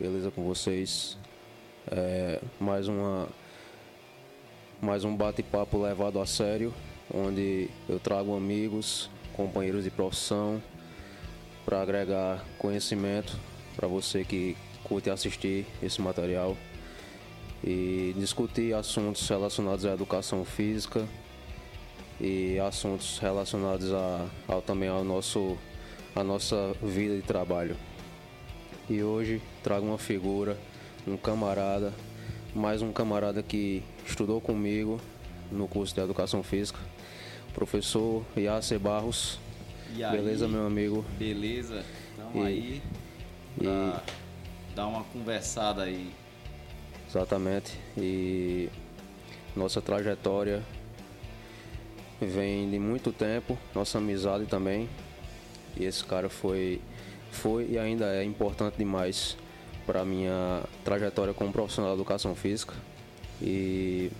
[0.00, 1.18] Beleza com vocês?
[1.90, 3.28] É, mais uma
[4.80, 6.72] mais um bate-papo levado a sério,
[7.12, 10.62] onde eu trago amigos, companheiros de profissão
[11.66, 13.38] para agregar conhecimento
[13.76, 16.56] para você que curte assistir esse material
[17.62, 21.06] e discutir assuntos relacionados à educação física
[22.18, 24.26] e assuntos relacionados a,
[24.64, 25.58] também ao nosso
[26.16, 27.76] a nossa vida de trabalho.
[28.88, 30.56] E hoje trago uma figura,
[31.06, 31.92] um camarada,
[32.54, 35.00] mais um camarada que estudou comigo
[35.50, 36.78] no curso de Educação Física,
[37.54, 39.38] professor Yasser Barros.
[39.94, 41.04] E aí, beleza, meu amigo?
[41.18, 41.84] Beleza,
[42.14, 42.82] então aí
[43.58, 44.02] pra
[44.70, 44.74] e...
[44.74, 46.10] dar uma conversada aí.
[47.08, 47.76] Exatamente.
[47.98, 48.70] E
[49.54, 50.62] nossa trajetória
[52.20, 54.88] vem de muito tempo, nossa amizade também.
[55.76, 56.80] E esse cara foi
[57.30, 59.36] foi e ainda é importante demais
[59.86, 62.74] para minha trajetória como profissional de educação física.
[63.40, 64.10] E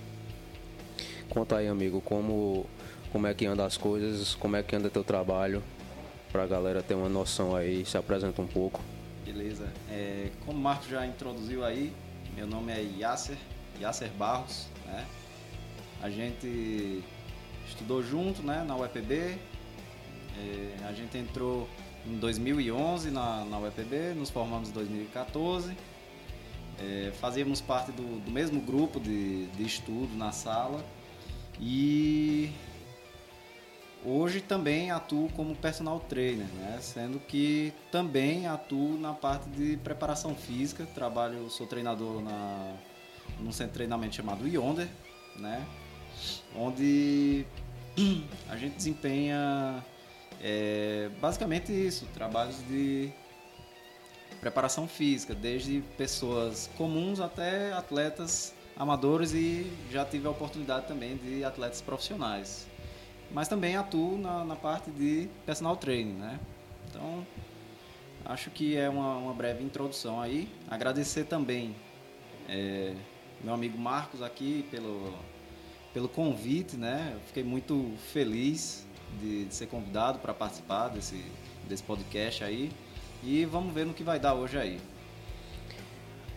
[1.28, 2.67] conta aí, amigo, como
[3.12, 5.62] como é que anda as coisas, como é que anda teu trabalho,
[6.30, 8.80] para a galera ter uma noção aí, se apresenta um pouco.
[9.25, 9.69] Beleza.
[9.91, 11.92] É, como o Marco já introduziu aí,
[12.36, 13.36] meu nome é Yasser,
[13.80, 15.05] Yasser Barros, né?
[16.02, 17.02] A gente
[17.69, 19.14] estudou junto, né, na UEPB.
[19.14, 21.69] É, a gente entrou
[22.06, 25.77] em 2011 na, na UEPB, nos formamos em 2014.
[26.79, 30.83] É, fazíamos parte do, do mesmo grupo de, de estudo na sala
[31.61, 32.51] e
[34.03, 36.79] hoje também atuo como personal trainer, né?
[36.81, 42.73] sendo que também atuo na parte de preparação física, trabalho, sou treinador na,
[43.39, 44.89] num centro de treinamento chamado Yonder,
[45.37, 45.67] né?
[46.57, 47.45] onde
[48.48, 49.85] a gente desempenha
[50.42, 53.12] é, basicamente isso, trabalhos de
[54.41, 61.45] preparação física, desde pessoas comuns até atletas amadores e já tive a oportunidade também de
[61.45, 62.67] atletas profissionais.
[63.30, 66.40] Mas também atuo na, na parte de personal training, né?
[66.89, 67.27] Então,
[68.24, 70.48] acho que é uma, uma breve introdução aí.
[70.68, 71.77] Agradecer também
[72.48, 72.95] é,
[73.45, 75.14] meu amigo Marcos aqui pelo,
[75.92, 77.17] pelo convite, né?
[77.27, 78.86] Fiquei muito feliz
[79.21, 81.25] de, de ser convidado para participar desse,
[81.69, 82.71] desse podcast aí.
[83.23, 84.81] E vamos ver no que vai dar hoje aí.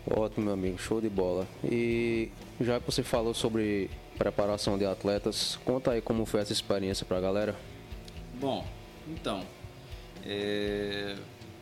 [0.06, 1.48] Ótimo, meu amigo, show de bola.
[1.64, 2.30] E
[2.60, 7.18] já que você falou sobre preparação de atletas, conta aí como foi essa experiência para
[7.18, 7.56] a galera.
[8.40, 8.66] Bom,
[9.08, 9.44] então,
[10.26, 11.16] é...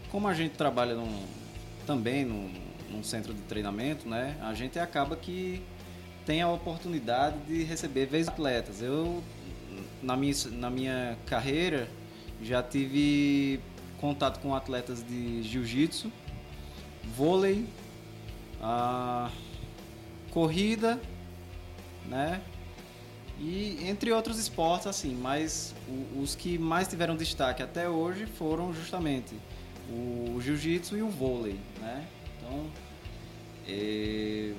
[0.10, 1.24] como a gente trabalha num,
[1.86, 2.52] também num,
[2.90, 5.62] num, centro de treinamento, né, a gente acaba que
[6.26, 8.82] tem a oportunidade de receber vezes atletas.
[8.82, 9.22] Eu
[10.02, 11.90] na minha, na minha carreira
[12.42, 13.60] já tive
[14.00, 16.12] contato com atletas de jiu-jitsu,
[17.16, 17.68] vôlei,
[20.32, 21.00] corrida,
[22.08, 22.42] né?
[23.40, 25.74] E entre outros esportes assim, mas
[26.20, 29.36] os que mais tiveram destaque até hoje foram justamente
[29.90, 32.08] o jiu-jitsu e o vôlei, né?
[32.38, 32.68] Então,
[33.68, 34.54] é,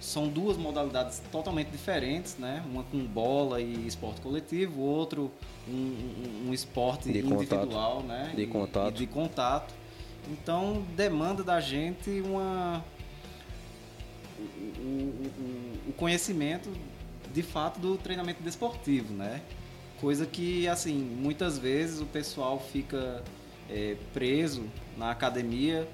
[0.00, 2.62] são duas modalidades totalmente diferentes, né?
[2.70, 5.30] Uma com bola e esporte coletivo, outro
[5.68, 8.06] um, um, um esporte de individual, contato.
[8.06, 8.32] né?
[8.34, 8.88] De e, contato.
[8.88, 9.74] E de contato.
[10.30, 12.84] Então demanda da gente uma
[14.38, 16.70] o, o, o, conhecimento
[17.32, 19.40] de fato do treinamento desportivo, né?
[20.00, 23.22] Coisa que assim muitas vezes o pessoal fica
[23.70, 24.64] é, preso
[24.96, 25.88] na academia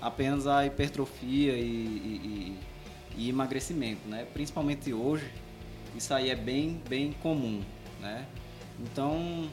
[0.00, 2.56] apenas a hipertrofia e, e, e
[3.16, 4.26] e emagrecimento, né?
[4.32, 5.30] Principalmente hoje,
[5.96, 7.62] isso aí é bem, bem comum,
[8.00, 8.26] né?
[8.80, 9.48] Então,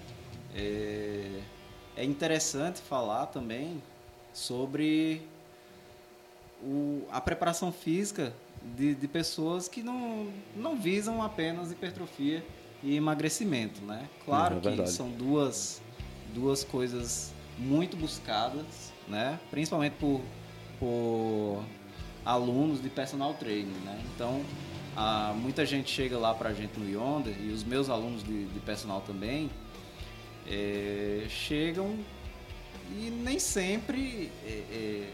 [0.53, 1.39] é,
[1.95, 3.81] é interessante falar também
[4.33, 5.21] sobre
[6.61, 8.33] o, a preparação física
[8.75, 12.43] de, de pessoas que não, não visam apenas hipertrofia
[12.81, 14.07] e emagrecimento, né?
[14.25, 15.81] Claro é que são duas,
[16.33, 19.39] duas coisas muito buscadas, né?
[19.49, 20.21] Principalmente por,
[20.79, 21.63] por
[22.25, 24.01] alunos de personal training, né?
[24.15, 24.41] Então,
[25.35, 28.59] muita gente chega lá para a gente no Yonder e os meus alunos de, de
[28.59, 29.49] personal também
[30.47, 31.97] é, chegam
[32.91, 35.09] e nem sempre é, é,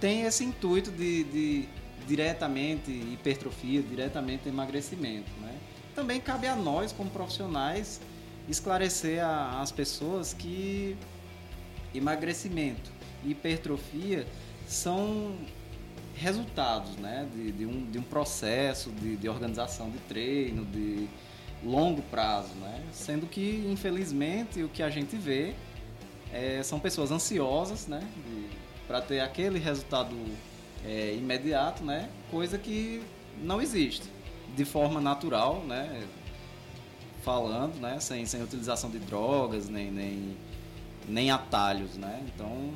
[0.00, 1.68] tem esse intuito de, de
[2.06, 5.54] diretamente hipertrofia, diretamente emagrecimento, né?
[5.94, 8.00] Também cabe a nós como profissionais
[8.48, 10.96] esclarecer as pessoas que
[11.94, 12.90] emagrecimento
[13.24, 14.26] e hipertrofia
[14.66, 15.34] são
[16.20, 21.08] resultados né, de, de, um, de um processo de, de organização de treino, de
[21.64, 22.82] longo prazo, né?
[22.92, 25.54] Sendo que, infelizmente, o que a gente vê
[26.32, 28.06] é, são pessoas ansiosas, né?
[28.86, 30.16] Para ter aquele resultado
[30.84, 32.08] é, imediato, né?
[32.30, 33.02] Coisa que
[33.42, 34.08] não existe
[34.56, 36.06] de forma natural, né?
[37.22, 38.00] Falando, né?
[38.00, 40.36] Sem, sem utilização de drogas, nem, nem,
[41.06, 42.22] nem atalhos, né?
[42.34, 42.72] Então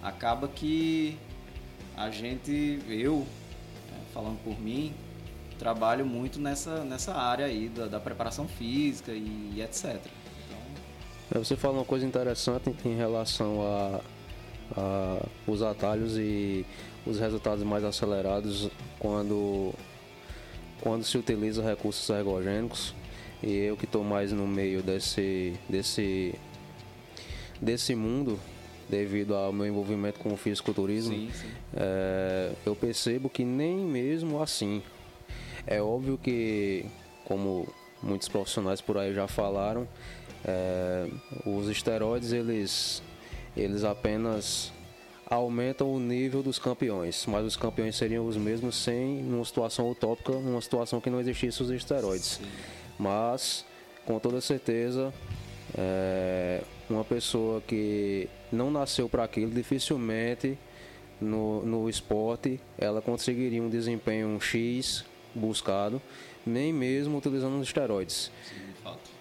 [0.00, 1.18] acaba que
[1.98, 3.26] a gente, eu,
[3.90, 4.94] né, falando por mim,
[5.58, 10.00] trabalho muito nessa, nessa área aí da, da preparação física e, e etc.
[11.26, 11.42] Então...
[11.42, 14.00] Você fala uma coisa interessante em relação a,
[14.76, 16.64] a os atalhos e
[17.04, 19.74] os resultados mais acelerados quando,
[20.80, 22.94] quando se utiliza recursos ergogênicos.
[23.42, 26.34] E eu que estou mais no meio desse, desse,
[27.60, 28.38] desse mundo,
[28.88, 31.50] devido ao meu envolvimento com o fisiculturismo, sim, sim.
[31.74, 34.82] É, eu percebo que nem mesmo assim.
[35.66, 36.86] É óbvio que,
[37.24, 37.68] como
[38.02, 39.86] muitos profissionais por aí já falaram,
[40.44, 41.08] é,
[41.44, 43.02] os esteroides eles,
[43.56, 44.72] eles apenas
[45.28, 50.32] aumentam o nível dos campeões, mas os campeões seriam os mesmos sem numa situação utópica,
[50.32, 52.38] numa situação que não existisse os esteroides.
[52.40, 52.44] Sim.
[52.98, 53.64] Mas,
[54.06, 55.12] com toda certeza,
[55.76, 60.58] é, uma pessoa que não nasceu para aquilo, dificilmente
[61.20, 65.04] no, no esporte ela conseguiria um desempenho X
[65.34, 66.00] buscado,
[66.46, 68.30] nem mesmo utilizando os esteroides.
[68.48, 68.68] Sim,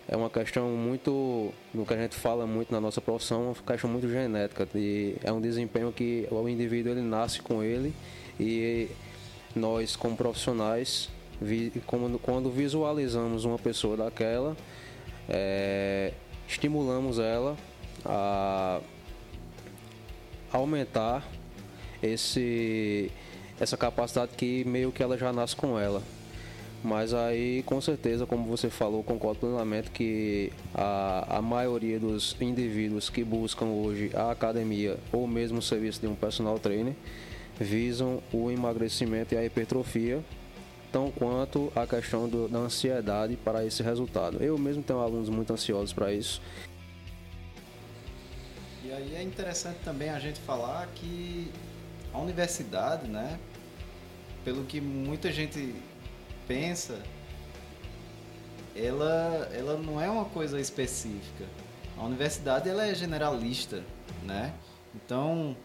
[0.10, 3.90] é uma questão muito, no que a gente fala muito na nossa profissão, uma questão
[3.90, 4.66] muito genética.
[4.66, 7.94] De, é um desempenho que o indivíduo ele nasce com ele
[8.40, 8.88] e
[9.54, 11.10] nós como profissionais,
[11.42, 14.56] vi, como, quando visualizamos uma pessoa daquela,
[15.28, 16.14] é,
[16.48, 17.58] estimulamos ela
[18.06, 18.80] a
[20.52, 21.28] aumentar
[22.02, 23.12] esse,
[23.60, 26.02] essa capacidade que meio que ela já nasce com ela.
[26.84, 33.10] Mas aí, com certeza, como você falou, concordo plenamente que a, a maioria dos indivíduos
[33.10, 36.94] que buscam hoje a academia ou mesmo o serviço de um personal trainer
[37.60, 40.24] visam o emagrecimento e a hipertrofia,
[40.92, 44.38] tão quanto a questão do, da ansiedade para esse resultado.
[44.42, 46.42] Eu mesmo tenho alunos muito ansiosos para isso.
[48.88, 51.52] E aí é interessante também a gente falar que
[52.14, 53.38] a universidade, né,
[54.46, 55.76] pelo que muita gente
[56.48, 56.98] pensa,
[58.74, 61.44] ela, ela não é uma coisa específica.
[61.98, 63.84] A universidade ela é generalista,
[64.24, 64.54] né?
[64.96, 65.58] Então,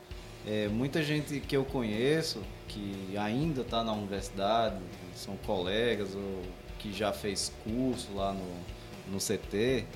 [0.44, 4.82] é, muita gente que eu conheço que ainda está na universidade,
[5.14, 6.42] são colegas ou
[6.80, 9.86] que já fez curso lá no, no CT,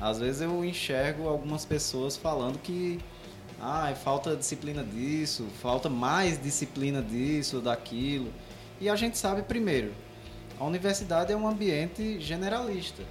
[0.00, 3.00] às vezes eu enxergo algumas pessoas falando que
[3.60, 8.32] ah, falta disciplina disso, falta mais disciplina disso, daquilo.
[8.80, 9.92] E a gente sabe primeiro
[10.58, 13.02] a universidade é um ambiente generalista,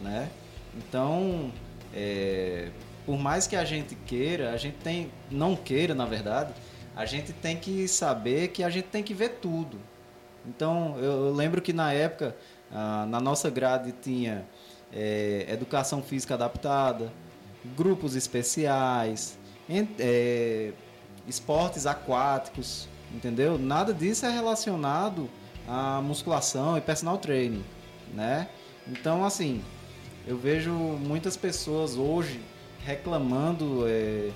[0.00, 0.30] né?
[0.74, 1.52] Então,
[1.94, 2.70] é,
[3.04, 6.52] por mais que a gente queira, a gente tem, não queira, na verdade,
[6.96, 9.78] a gente tem que saber que a gente tem que ver tudo.
[10.46, 12.34] Então, eu, eu lembro que na época,
[12.72, 14.46] ah, na nossa grade tinha
[14.92, 17.12] é, educação física adaptada,
[17.76, 19.38] grupos especiais,
[19.98, 20.72] é,
[21.26, 23.58] esportes aquáticos, entendeu?
[23.58, 25.28] Nada disso é relacionado
[25.66, 27.64] a musculação e personal training,
[28.14, 28.48] né?
[28.86, 29.62] Então, assim,
[30.26, 32.40] eu vejo muitas pessoas hoje
[32.84, 34.30] reclamando é,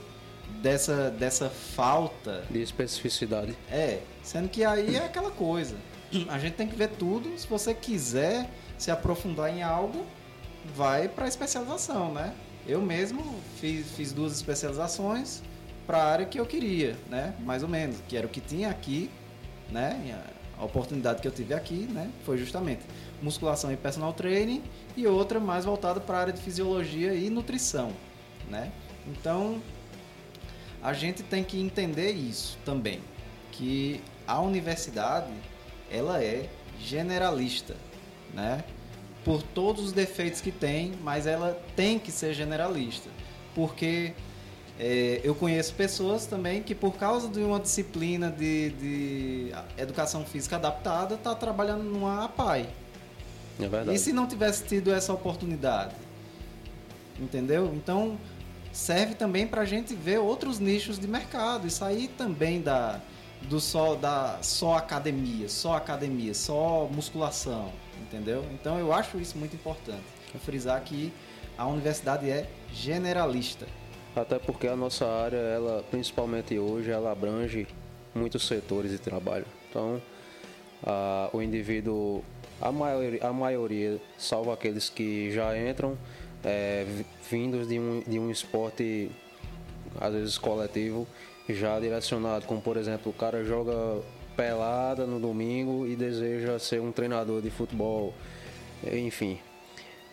[0.61, 3.57] dessa, dessa falta de especificidade.
[3.71, 5.77] É, sendo que aí é aquela coisa.
[6.29, 7.39] A gente tem que ver tudo.
[7.39, 10.05] Se você quiser se aprofundar em algo,
[10.75, 12.35] vai para especialização, né?
[12.67, 13.23] Eu mesmo
[13.61, 15.43] fiz, fiz duas especializações
[15.87, 17.35] para a área que eu queria, né?
[17.41, 19.11] Mais ou menos, que era o que tinha aqui,
[19.71, 20.23] né?
[20.59, 22.83] A oportunidade que eu tive aqui, né, foi justamente
[23.21, 24.63] musculação e personal training
[24.97, 27.93] e outra mais voltada para a área de fisiologia e nutrição,
[28.49, 28.71] né?
[29.09, 29.61] Então,
[30.81, 33.01] a gente tem que entender isso também,
[33.51, 35.33] que a universidade
[35.91, 37.75] ela é generalista,
[38.33, 38.63] né?
[39.25, 43.09] Por todos os defeitos que tem, mas ela tem que ser generalista,
[43.55, 44.15] porque
[44.79, 50.57] é, eu conheço pessoas também que, por causa de uma disciplina de, de educação física
[50.57, 52.69] adaptada, está trabalhando numa APAI.
[53.61, 53.95] É verdade.
[53.95, 55.95] E se não tivesse tido essa oportunidade?
[57.21, 57.73] Entendeu?
[57.75, 58.19] Então,
[58.73, 61.67] serve também para a gente ver outros nichos de mercado.
[61.67, 63.01] Isso aí também da,
[63.43, 67.71] do só, da só academia, só academia, só musculação.
[68.13, 68.45] Entendeu?
[68.53, 70.05] Então, eu acho isso muito importante.
[70.45, 71.13] Frisar que
[71.57, 73.67] a universidade é generalista
[74.15, 77.67] até porque a nossa área, ela principalmente hoje, ela abrange
[78.15, 79.47] muitos setores de trabalho.
[79.69, 80.01] Então,
[80.85, 82.23] a, o indivíduo,
[82.61, 85.97] a maioria, a maioria, salvo aqueles que já entram
[86.45, 86.85] é,
[87.31, 89.11] vindos de um, de um esporte,
[89.99, 91.07] às vezes coletivo,
[91.49, 94.03] já direcionado, como por exemplo, o cara joga
[94.37, 98.15] pelada no domingo e deseja ser um treinador de futebol,
[98.93, 99.39] enfim.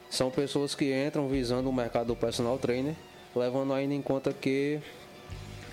[0.10, 2.96] São pessoas que entram visando o mercado do personal trainer,
[3.36, 4.80] levando ainda em conta que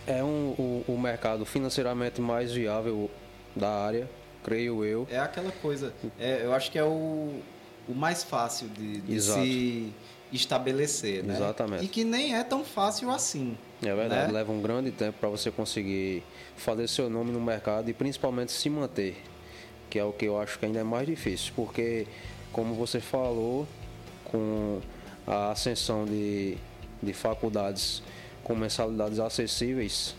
[0.07, 3.11] é um, o, o mercado financeiramente mais viável
[3.55, 4.09] da área,
[4.45, 5.09] creio eu.
[5.11, 7.41] É aquela coisa, é, eu acho que é o,
[7.89, 9.93] o mais fácil de, de se
[10.33, 11.35] estabelecer, né?
[11.35, 11.85] Exatamente.
[11.85, 13.57] E que nem é tão fácil assim.
[13.83, 14.39] É verdade, né?
[14.39, 16.23] leva um grande tempo para você conseguir
[16.57, 19.17] fazer seu nome no mercado e principalmente se manter,
[19.91, 22.07] que é o que eu acho que ainda é mais difícil, porque
[22.53, 23.67] como você falou,
[24.25, 24.81] com
[25.27, 26.57] a ascensão de,
[27.03, 28.03] de faculdades
[28.43, 30.15] com mensalidades acessíveis,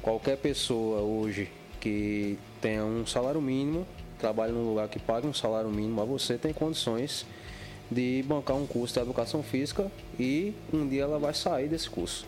[0.00, 1.48] qualquer pessoa hoje
[1.80, 3.86] que tenha um salário mínimo,
[4.18, 7.26] trabalha num lugar que pague um salário mínimo você, tem condições
[7.90, 12.26] de bancar um curso de educação física e um dia ela vai sair desse curso.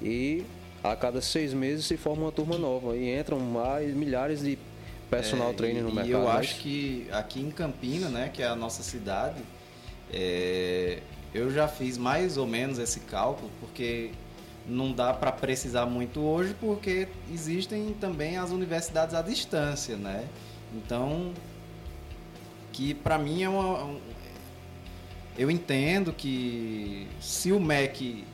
[0.00, 0.44] E
[0.82, 4.58] a cada seis meses se forma uma turma nova e entram mais milhares de
[5.10, 6.08] personal é, trainer no mercado.
[6.08, 9.42] E eu acho que aqui em Campina, né, que é a nossa cidade,
[10.12, 11.00] é,
[11.34, 14.10] eu já fiz mais ou menos esse cálculo, porque
[14.66, 20.26] não dá para precisar muito hoje, porque existem também as universidades à distância, né?
[20.74, 21.32] Então,
[22.72, 23.98] que para mim é uma,
[25.38, 28.24] eu entendo que se o MEC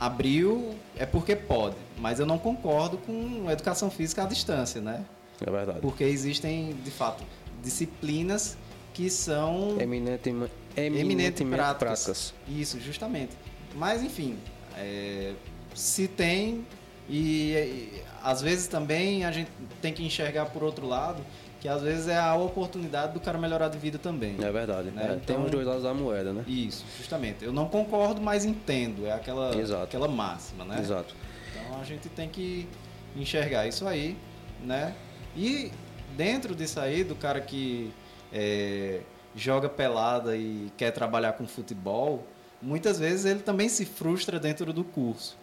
[0.00, 5.04] abriu é porque pode, mas eu não concordo com educação física à distância, né?
[5.46, 5.80] É verdade.
[5.80, 7.22] Porque existem, de fato,
[7.62, 8.56] disciplinas
[8.94, 11.78] que são Eminente, eminentemente, eminente práticas.
[11.78, 12.34] práticas.
[12.48, 13.36] Isso, justamente.
[13.74, 14.38] Mas enfim,
[14.76, 15.34] é,
[15.74, 16.66] se tem
[17.08, 19.50] e, e às vezes também a gente
[19.82, 21.22] tem que enxergar por outro lado
[21.60, 24.36] que às vezes é a oportunidade do cara melhorar de vida também.
[24.42, 24.90] É verdade.
[24.90, 25.02] Né?
[25.02, 26.42] É, então, tem os dois lados da moeda, né?
[26.48, 27.44] Isso, justamente.
[27.44, 29.06] Eu não concordo, mas entendo.
[29.06, 29.50] É aquela,
[29.82, 30.80] aquela máxima, né?
[30.80, 31.14] Exato.
[31.52, 32.66] Então a gente tem que
[33.14, 34.16] enxergar isso aí,
[34.64, 34.94] né?
[35.36, 35.70] E
[36.16, 37.92] dentro disso aí, do cara que
[38.32, 39.00] é,
[39.36, 42.26] joga pelada e quer trabalhar com futebol,
[42.62, 45.36] muitas vezes ele também se frustra dentro do curso.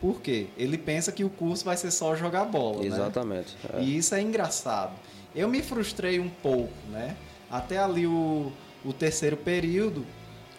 [0.00, 0.48] Por quê?
[0.56, 2.80] Ele pensa que o curso vai ser só jogar bola.
[2.80, 2.88] Né?
[2.88, 3.56] Exatamente.
[3.62, 3.80] Né?
[3.80, 3.82] É.
[3.82, 4.92] E isso é engraçado.
[5.34, 7.16] Eu me frustrei um pouco, né?
[7.50, 8.52] Até ali o,
[8.84, 10.06] o terceiro período,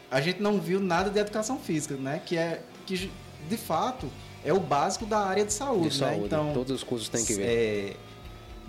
[0.10, 2.22] a gente não viu nada de educação física, né?
[2.25, 3.12] Que é que
[3.50, 4.08] de fato
[4.44, 6.10] é o básico da área de saúde, de né?
[6.10, 6.25] saúde.
[6.25, 7.44] Então todos os cursos têm que ver.
[7.44, 7.96] É,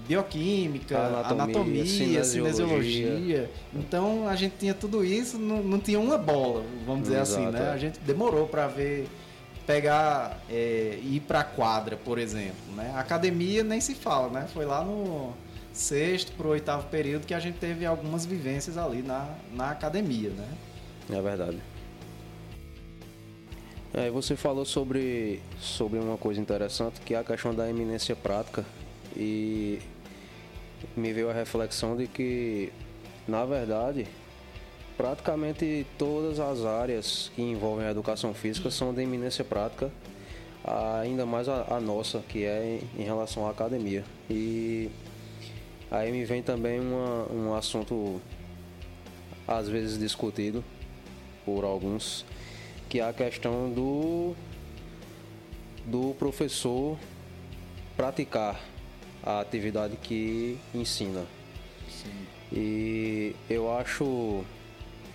[0.06, 2.54] bioquímica, anatomia, anatomia cinesiologia.
[2.54, 3.50] cinesiologia.
[3.74, 7.52] Então a gente tinha tudo isso, não, não tinha uma bola, vamos dizer Exato, assim,
[7.52, 7.70] né?
[7.70, 7.72] É.
[7.72, 9.08] A gente demorou para ver
[9.66, 12.92] pegar é, ir para quadra, por exemplo, né?
[12.96, 14.46] Academia nem se fala, né?
[14.52, 15.32] Foi lá no
[15.74, 20.30] sexto para o oitavo período que a gente teve algumas vivências ali na, na academia,
[20.30, 20.48] né?
[21.10, 21.58] É verdade.
[23.92, 28.64] É, você falou sobre, sobre uma coisa interessante que é a questão da eminência prática
[29.16, 29.80] e
[30.96, 32.72] me veio a reflexão de que,
[33.26, 34.06] na verdade,
[34.96, 39.90] praticamente todas as áreas que envolvem a educação física são de eminência prática,
[41.02, 44.04] ainda mais a, a nossa, que é em, em relação à academia.
[44.30, 44.90] E
[45.94, 48.20] Aí me vem também uma, um assunto
[49.46, 50.64] às vezes discutido
[51.44, 52.26] por alguns,
[52.88, 54.34] que é a questão do,
[55.84, 56.98] do professor
[57.96, 58.60] praticar
[59.22, 61.24] a atividade que ensina.
[61.88, 62.26] Sim.
[62.52, 64.44] E eu acho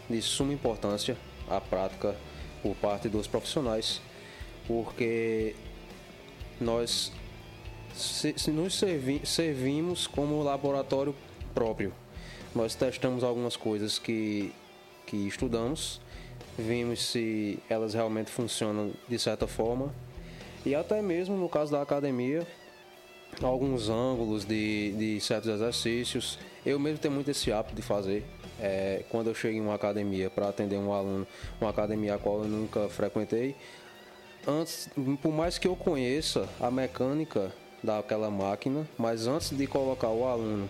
[0.09, 1.17] de suma importância
[1.50, 2.15] a prática
[2.63, 4.00] por parte dos profissionais,
[4.65, 5.57] porque
[6.62, 7.12] nós
[7.93, 11.15] se, se nos servi, servimos como laboratório
[11.53, 11.93] próprio.
[12.55, 14.53] Nós testamos algumas coisas que,
[15.05, 16.01] que estudamos,
[16.58, 19.93] vimos se elas realmente funcionam de certa forma
[20.65, 22.46] e até mesmo no caso da academia,
[23.41, 26.38] alguns ângulos de, de certos exercícios.
[26.65, 28.25] Eu mesmo tenho muito esse hábito de fazer.
[28.60, 31.25] É, quando eu chego em uma academia para atender um aluno,
[31.62, 33.55] uma academia a qual eu nunca frequentei,
[34.46, 34.89] antes,
[35.22, 40.69] por mais que eu conheça a mecânica daquela máquina, mas antes de colocar o aluno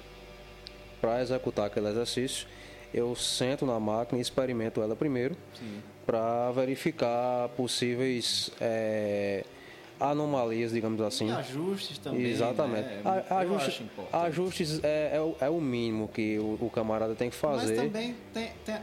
[1.02, 2.48] para executar aquele exercício,
[2.94, 5.36] eu sento na máquina e experimento ela primeiro
[6.06, 9.44] para verificar possíveis é,
[10.00, 11.28] anomalias, digamos assim.
[11.28, 12.26] E ajustes também.
[12.26, 12.88] Exatamente.
[12.88, 13.26] Né?
[13.30, 17.76] ajustes, ajustes é, é, o, é, o, mínimo que o, o, camarada tem que fazer.
[17.76, 18.76] Mas também tem, tem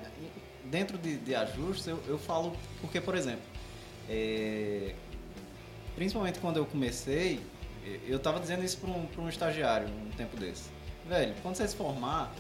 [0.65, 3.43] dentro de, de ajustes eu, eu, falo porque, por exemplo,
[4.09, 4.93] é,
[5.95, 7.41] principalmente quando eu comecei,
[8.07, 10.71] eu tava dizendo isso para um, um estagiário um tempo desse.
[11.09, 12.33] Velho, quando você se formar,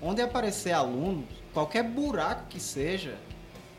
[0.00, 3.16] onde aparecer aluno, qualquer buraco que seja,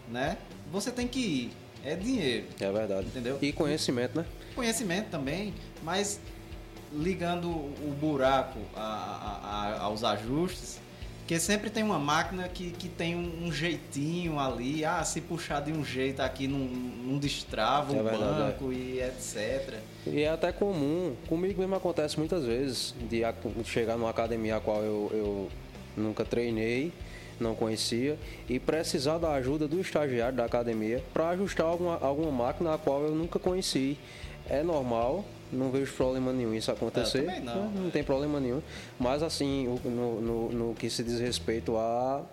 [0.07, 0.37] né?
[0.71, 1.51] Você tem que ir.
[1.83, 2.47] é dinheiro.
[2.59, 3.07] É verdade.
[3.07, 3.37] Entendeu?
[3.41, 4.25] E conhecimento, né?
[4.53, 5.53] Conhecimento também,
[5.83, 6.19] mas
[6.93, 10.79] ligando o buraco a, a, a, aos ajustes,
[11.25, 15.71] porque sempre tem uma máquina que, que tem um, jeitinho ali, ah, se puxar de
[15.71, 18.75] um jeito aqui não, não destrava é o verdade, banco é.
[18.75, 19.73] e etc.
[20.05, 23.23] E é até comum, comigo mesmo acontece muitas vezes, de
[23.63, 25.49] chegar numa academia a qual eu, eu
[25.97, 26.93] nunca treinei,
[27.39, 32.75] não conhecia, e precisar da ajuda do estagiário da academia para ajustar alguma, alguma máquina
[32.75, 33.97] a qual eu nunca conheci.
[34.47, 37.27] É normal, não vejo problema nenhum isso acontecer.
[37.27, 38.61] É, não, não, não tem problema nenhum.
[38.99, 42.23] Mas assim, no, no, no, que se diz respeito a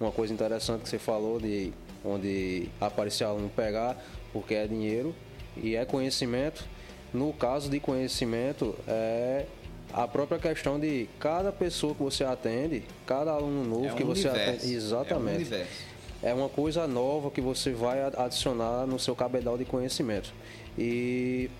[0.00, 1.72] uma coisa interessante que você falou de
[2.04, 3.96] onde aparecer aluno pegar,
[4.32, 5.14] porque é dinheiro
[5.56, 6.64] e é conhecimento.
[7.12, 9.46] No caso de conhecimento, é
[9.92, 14.04] a própria questão de cada pessoa que você atende, cada aluno novo é um que
[14.04, 14.74] você universo, atende.
[14.74, 15.54] Exatamente.
[15.54, 15.64] É,
[16.24, 20.32] um é uma coisa nova que você vai adicionar no seu cabedal de conhecimento.
[20.76, 21.50] E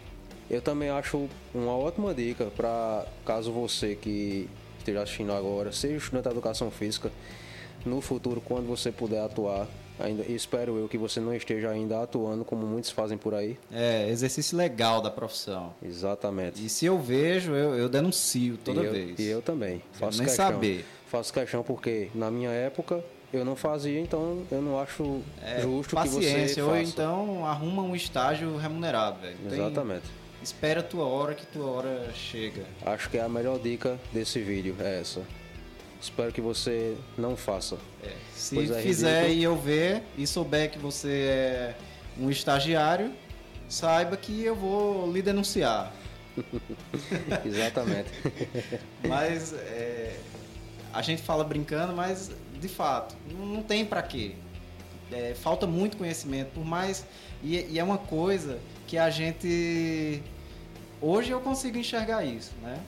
[0.51, 6.25] eu também acho uma ótima dica para caso você que esteja assistindo agora, seja estudante
[6.25, 7.11] de educação física,
[7.85, 9.67] no futuro, quando você puder atuar,
[9.99, 13.59] ainda espero eu que você não esteja ainda atuando como muitos fazem por aí.
[13.73, 15.75] É, exercício legal da profissão.
[15.83, 16.65] Exatamente.
[16.65, 19.19] E se eu vejo, eu, eu denuncio toda e eu, vez.
[19.19, 19.83] E eu também.
[19.93, 20.53] Faço eu nem questão.
[20.53, 20.85] saber.
[21.07, 23.03] Faço questão porque na minha época
[23.33, 27.83] eu não fazia, então eu não acho é, justo que você Paciência, ou então arruma
[27.83, 29.37] um estágio remunerado, velho.
[29.47, 30.03] Exatamente.
[30.03, 32.65] Tem Espera a tua hora que tua hora chega.
[32.85, 35.23] Acho que é a melhor dica desse vídeo é essa.
[36.01, 37.77] Espero que você não faça.
[38.03, 38.13] É.
[38.35, 39.41] Se é fizer ridículo.
[39.41, 41.75] e eu ver e souber que você é
[42.17, 43.13] um estagiário,
[43.69, 45.93] saiba que eu vou lhe denunciar.
[47.45, 48.11] Exatamente.
[49.07, 50.17] mas é,
[50.93, 52.31] a gente fala brincando, mas
[52.61, 54.33] de fato, não tem para quê.
[55.11, 57.05] É, falta muito conhecimento, por mais.
[57.43, 60.23] E, e é uma coisa que a gente
[61.01, 62.81] hoje eu consigo enxergar isso, né?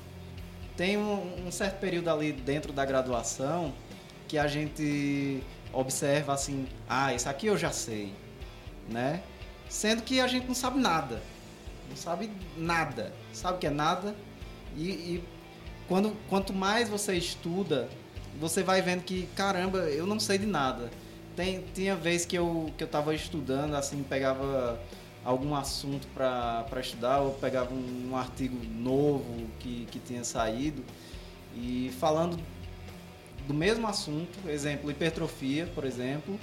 [0.74, 3.72] Tem um, um, certo período ali dentro da graduação
[4.26, 8.14] que a gente observa assim, ah, isso aqui eu já sei,
[8.88, 9.22] né?
[9.68, 11.20] Sendo que a gente não sabe nada,
[11.88, 14.16] não sabe nada, sabe o que é nada?
[14.74, 15.24] E, e
[15.86, 17.90] quando, quanto mais você estuda,
[18.40, 20.90] você vai vendo que, caramba, eu não sei de nada.
[21.36, 24.80] Tem, tinha vez que eu, que eu tava estudando, assim, pegava
[25.24, 30.83] algum assunto para estudar, ou pegava um, um, artigo novo que, que tinha saído
[31.54, 32.38] e falando
[33.46, 36.38] do mesmo assunto, exemplo, hipertrofia, por exemplo,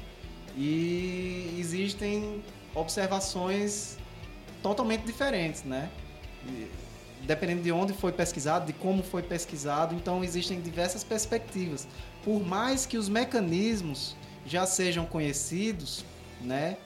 [0.55, 2.43] e existem
[2.75, 3.97] observações
[4.61, 5.89] totalmente diferentes, né?
[7.23, 11.87] Dependendo de onde foi pesquisado, de como foi pesquisado, então existem diversas perspectivas.
[12.23, 16.03] Por mais que os mecanismos já sejam conhecidos,
[16.41, 16.77] né?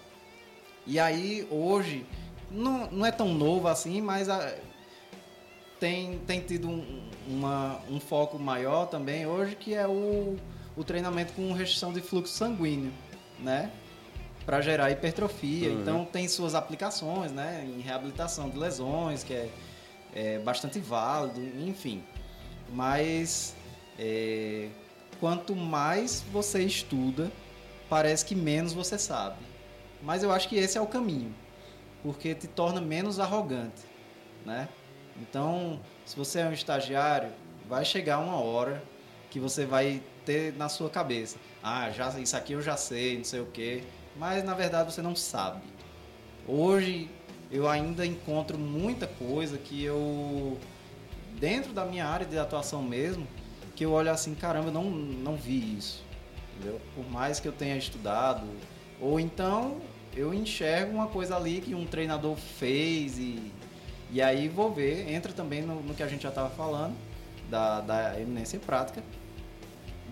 [0.86, 2.06] E aí, hoje,
[2.50, 4.54] não, não é tão novo assim, mas a,
[5.82, 10.38] tem, tem tido um, uma, um foco maior também hoje, que é o,
[10.76, 12.92] o treinamento com restrição de fluxo sanguíneo,
[13.40, 13.72] né?
[14.46, 15.70] Para gerar hipertrofia.
[15.70, 15.82] Uhum.
[15.82, 17.68] Então, tem suas aplicações, né?
[17.68, 19.50] Em reabilitação de lesões, que é,
[20.14, 22.04] é bastante válido, enfim.
[22.70, 23.56] Mas,
[23.98, 24.68] é,
[25.20, 27.32] quanto mais você estuda,
[27.90, 29.51] parece que menos você sabe.
[30.02, 31.34] Mas eu acho que esse é o caminho,
[32.02, 33.84] porque te torna menos arrogante,
[34.46, 34.68] né?
[35.22, 37.30] Então, se você é um estagiário,
[37.68, 38.84] vai chegar uma hora
[39.30, 43.24] que você vai ter na sua cabeça, ah, já isso aqui eu já sei, não
[43.24, 43.84] sei o quê,
[44.16, 45.62] mas na verdade você não sabe.
[46.48, 47.10] Hoje
[47.52, 50.58] eu ainda encontro muita coisa que eu
[51.40, 53.28] dentro da minha área de atuação mesmo,
[53.76, 56.04] que eu olho assim, caramba, eu não não vi isso.
[56.56, 56.82] Entendeu?
[56.96, 58.48] Por mais que eu tenha estudado,
[59.00, 59.82] ou então
[60.16, 63.52] eu enxergo uma coisa ali que um treinador fez e,
[64.12, 66.96] e aí vou ver, entra também no, no que a gente já estava falando,
[67.50, 69.04] da, da eminência prática,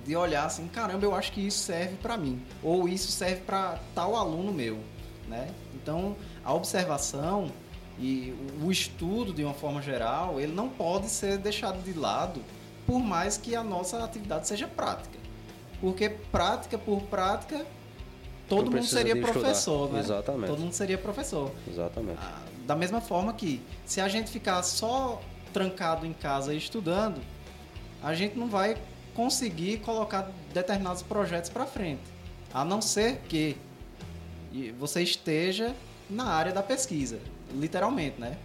[0.05, 3.79] de olhar assim, caramba, eu acho que isso serve para mim, ou isso serve para
[3.93, 4.79] tal aluno meu,
[5.27, 5.49] né?
[5.73, 7.51] Então, a observação
[7.97, 8.33] e
[8.63, 12.41] o estudo de uma forma geral, ele não pode ser deixado de lado,
[12.85, 15.19] por mais que a nossa atividade seja prática.
[15.79, 17.65] Porque prática por prática
[18.49, 19.99] todo mundo seria professor, né?
[19.99, 20.47] Exatamente.
[20.47, 21.51] Todo mundo seria professor.
[21.67, 22.19] Exatamente.
[22.21, 25.21] Ah, da mesma forma que se a gente ficar só
[25.53, 27.21] trancado em casa estudando,
[28.03, 28.77] a gente não vai
[29.15, 32.01] conseguir colocar determinados projetos para frente,
[32.53, 33.57] a não ser que
[34.77, 35.75] você esteja
[36.09, 37.19] na área da pesquisa,
[37.53, 38.37] literalmente, né?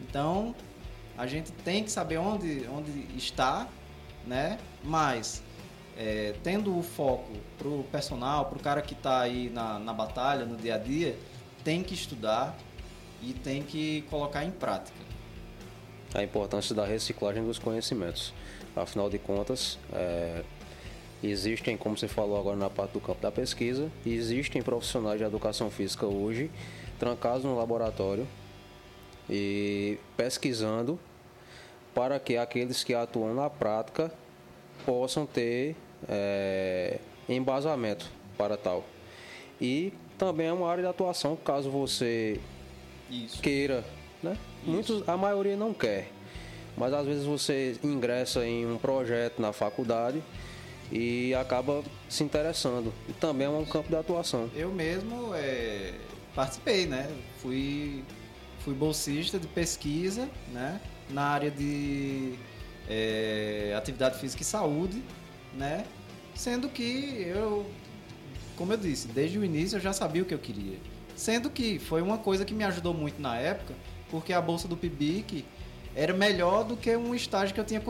[0.00, 0.54] Então,
[1.16, 3.66] a gente tem que saber onde, onde está,
[4.26, 4.58] né?
[4.84, 5.42] Mas
[5.98, 10.56] é, tendo o foco pro personal, pro cara que está aí na, na batalha, no
[10.56, 11.18] dia a dia,
[11.64, 12.56] tem que estudar
[13.20, 14.96] e tem que colocar em prática.
[16.14, 18.32] A importância da reciclagem dos conhecimentos.
[18.76, 20.44] Afinal de contas, é,
[21.20, 25.68] existem, como você falou agora na parte do campo da pesquisa, existem profissionais de educação
[25.68, 26.48] física hoje
[26.96, 28.26] trancados no laboratório
[29.28, 30.98] e pesquisando
[31.92, 34.12] para que aqueles que atuam na prática
[34.86, 35.76] possam ter
[36.08, 38.84] é, embasamento para tal.
[39.60, 42.40] E também é uma área de atuação caso você
[43.10, 43.40] Isso.
[43.40, 43.84] queira,
[44.22, 44.36] né?
[44.64, 46.10] Muitos, a maioria não quer,
[46.76, 50.22] mas às vezes você ingressa em um projeto na faculdade
[50.90, 52.92] e acaba se interessando.
[53.08, 54.50] E também é um campo de atuação.
[54.54, 55.94] Eu mesmo é,
[56.34, 57.10] participei, né?
[57.38, 58.02] Fui,
[58.60, 60.80] fui bolsista de pesquisa, né?
[61.10, 62.34] Na área de
[62.88, 65.02] é, atividade física e saúde,
[65.58, 65.84] né?
[66.34, 67.66] Sendo que eu,
[68.56, 70.78] como eu disse, desde o início eu já sabia o que eu queria.
[71.16, 73.74] Sendo que foi uma coisa que me ajudou muito na época,
[74.08, 75.44] porque a bolsa do PIBIC
[75.96, 77.82] era melhor do que um estágio que eu tinha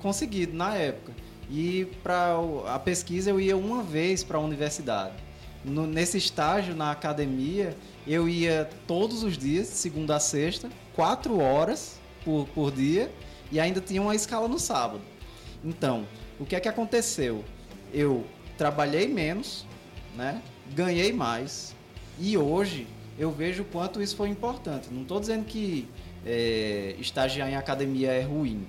[0.00, 1.12] conseguido na época.
[1.50, 2.36] E para
[2.68, 5.14] a pesquisa eu ia uma vez para a universidade.
[5.62, 12.00] No, nesse estágio na academia, eu ia todos os dias, segunda a sexta, quatro horas
[12.24, 13.12] por, por dia,
[13.52, 15.02] e ainda tinha uma escala no sábado.
[15.62, 16.06] Então,
[16.40, 17.44] o que é que aconteceu?
[17.92, 18.24] Eu
[18.56, 19.66] trabalhei menos,
[20.16, 20.42] né?
[20.74, 21.74] ganhei mais,
[22.18, 22.86] e hoje
[23.18, 24.88] eu vejo o quanto isso foi importante.
[24.90, 25.86] Não estou dizendo que
[26.24, 28.66] é, estagiar em academia é ruim,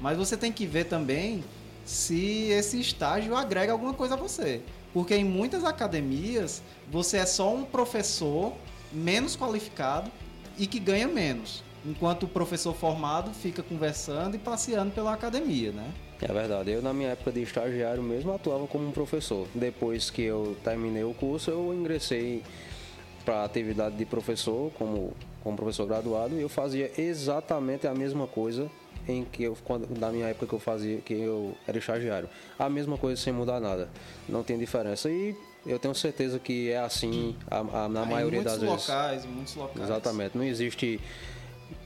[0.00, 1.44] mas você tem que ver também
[1.84, 4.60] se esse estágio agrega alguma coisa a você.
[4.92, 8.52] Porque em muitas academias você é só um professor
[8.92, 10.10] menos qualificado
[10.58, 11.62] e que ganha menos.
[11.84, 15.92] Enquanto o professor formado fica conversando e passeando pela academia, né?
[16.26, 16.70] É verdade.
[16.70, 19.46] Eu, na minha época de estagiário mesmo, atuava como um professor.
[19.54, 22.42] Depois que eu terminei o curso, eu ingressei
[23.26, 28.26] para a atividade de professor, como, como professor graduado, e eu fazia exatamente a mesma
[28.26, 28.70] coisa
[29.06, 32.28] em que eu, quando, na minha época que eu fazia, que eu era estagiário.
[32.58, 33.90] A mesma coisa sem mudar nada.
[34.26, 35.10] Não tem diferença.
[35.10, 38.88] E eu tenho certeza que é assim a, a, na maioria das vezes.
[38.88, 39.82] Locais, em muitos locais.
[39.82, 40.38] Exatamente.
[40.38, 40.98] Não existe.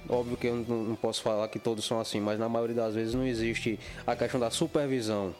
[0.08, 2.94] Óbvio que eu não, não posso falar que todos são assim, mas na maioria das
[2.94, 5.34] vezes não existe a questão da supervisão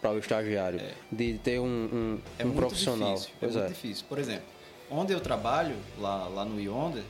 [0.00, 0.92] para o estagiário, é.
[1.10, 3.14] de ter um, um, é um profissional.
[3.14, 3.68] Difícil, é muito é.
[3.68, 4.04] difícil.
[4.08, 4.44] Por exemplo,
[4.90, 7.04] onde eu trabalho, lá, lá no Yonder,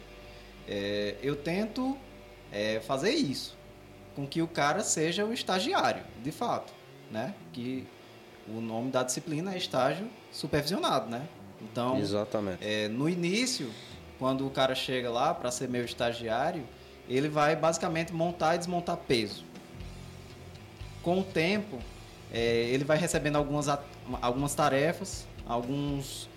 [0.68, 1.96] é, eu tento
[2.52, 3.56] é, fazer isso
[4.14, 6.72] com que o cara seja o estagiário, de fato,
[7.10, 7.34] né?
[7.52, 7.86] Que
[8.46, 11.26] o nome da disciplina é estágio supervisionado, né?
[11.62, 12.58] Então, Exatamente.
[12.60, 13.70] É, no início,
[14.18, 16.64] quando o cara chega lá para ser meu estagiário,
[17.08, 19.44] ele vai basicamente montar e desmontar peso.
[21.02, 21.78] Com o tempo,
[22.32, 23.66] é, ele vai recebendo algumas,
[24.20, 26.28] algumas tarefas, alguns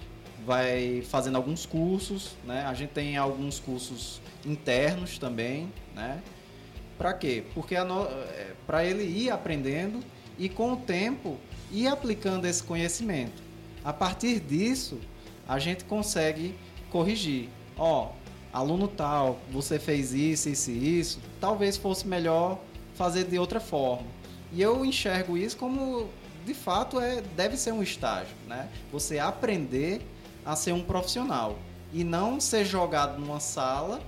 [0.45, 2.65] vai fazendo alguns cursos, né?
[2.65, 6.21] A gente tem alguns cursos internos também, né?
[6.97, 7.43] Para quê?
[7.53, 8.03] Porque no...
[8.03, 9.99] É, para ele ir aprendendo
[10.37, 11.37] e com o tempo
[11.71, 13.41] ir aplicando esse conhecimento.
[13.83, 14.99] A partir disso,
[15.47, 16.55] a gente consegue
[16.89, 17.49] corrigir.
[17.77, 18.11] Ó,
[18.55, 22.57] aluno tal, você fez isso, isso e isso, talvez fosse melhor
[22.93, 24.07] fazer de outra forma.
[24.53, 26.07] E eu enxergo isso como
[26.45, 28.69] de fato é deve ser um estágio, né?
[28.93, 30.01] Você aprender
[30.45, 31.59] a ser um profissional
[31.91, 34.01] e não ser jogado numa sala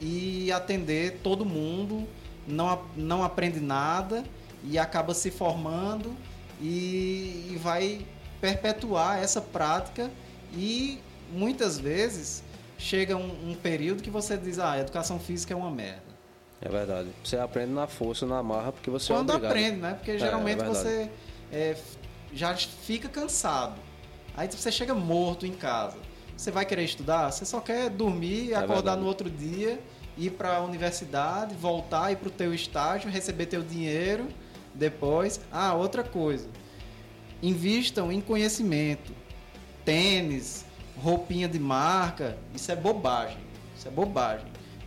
[0.00, 2.06] e atender todo mundo,
[2.46, 4.22] não, não aprende nada
[4.62, 6.14] e acaba se formando
[6.60, 8.06] e, e vai
[8.40, 10.08] perpetuar essa prática
[10.54, 11.00] e
[11.32, 12.41] muitas vezes
[12.82, 16.12] chega um, um, período que você diz, ah, a educação física é uma merda.
[16.60, 17.08] É verdade.
[17.24, 19.50] Você aprende na força, na marra, porque você Quando é obrigado.
[19.50, 19.94] aprende, né?
[19.94, 21.10] Porque geralmente é, é você
[21.52, 21.76] é,
[22.32, 23.80] já fica cansado.
[24.36, 25.96] Aí você chega morto em casa.
[26.36, 27.30] Você vai querer estudar?
[27.30, 29.00] Você só quer dormir, é acordar verdade.
[29.00, 29.80] no outro dia,
[30.16, 34.28] ir para a universidade, voltar, ir para o teu estágio, receber teu dinheiro
[34.74, 35.40] depois.
[35.50, 36.48] Ah, outra coisa.
[37.42, 39.12] Invistam em conhecimento.
[39.84, 40.64] Tênis,
[40.96, 43.38] roupinha de marca, isso é bobagem.
[43.76, 44.46] Isso é bobagem.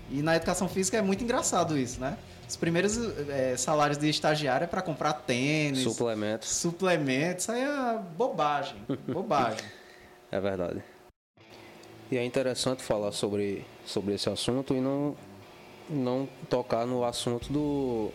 [0.10, 2.18] E na educação física é muito engraçado isso, né?
[2.48, 6.50] Os primeiros é, salários de estagiário é para comprar tênis, suplementos.
[6.50, 8.78] Suplementos, isso aí é bobagem.
[9.08, 9.66] Bobagem.
[10.32, 10.84] é verdade.
[12.12, 15.18] E é interessante falar sobre, sobre esse assunto e não,
[15.90, 18.12] não tocar no assunto do,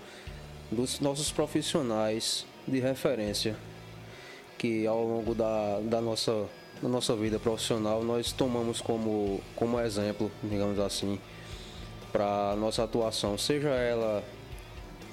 [0.71, 3.57] dos nossos profissionais de referência,
[4.57, 6.47] que ao longo da, da, nossa,
[6.83, 11.19] da nossa vida profissional nós tomamos como, como exemplo, digamos assim,
[12.13, 14.25] para nossa atuação, seja ela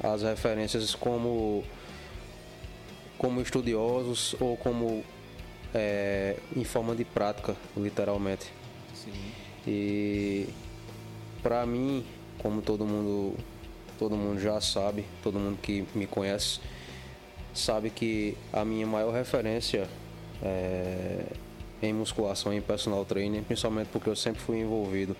[0.01, 1.63] as referências como
[3.17, 5.03] como estudiosos ou como
[5.73, 8.51] é, em forma de prática, literalmente.
[8.93, 9.12] Sim.
[9.65, 10.47] E
[11.41, 12.06] para mim,
[12.38, 13.36] como todo mundo,
[13.97, 16.60] todo mundo já sabe, todo mundo que me conhece,
[17.53, 19.89] sabe que a minha maior referência
[20.43, 21.25] é,
[21.81, 25.15] em musculação e personal training, principalmente porque eu sempre fui envolvido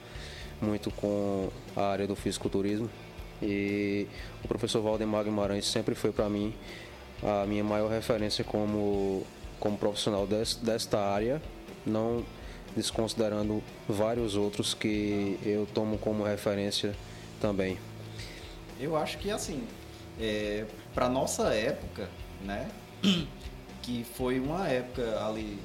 [0.62, 2.90] muito com a área do fisiculturismo
[3.42, 4.08] e
[4.44, 6.54] o professor Valdemar Guimarães sempre foi para mim
[7.24, 9.26] a minha maior referência como,
[9.60, 11.42] como profissional des, desta área,
[11.86, 12.24] não
[12.76, 16.96] desconsiderando vários outros que eu tomo como referência
[17.40, 17.78] também.
[18.80, 19.64] Eu acho que assim,
[20.20, 22.10] é, para nossa época,
[22.44, 22.70] né,
[23.82, 25.60] que foi uma época ali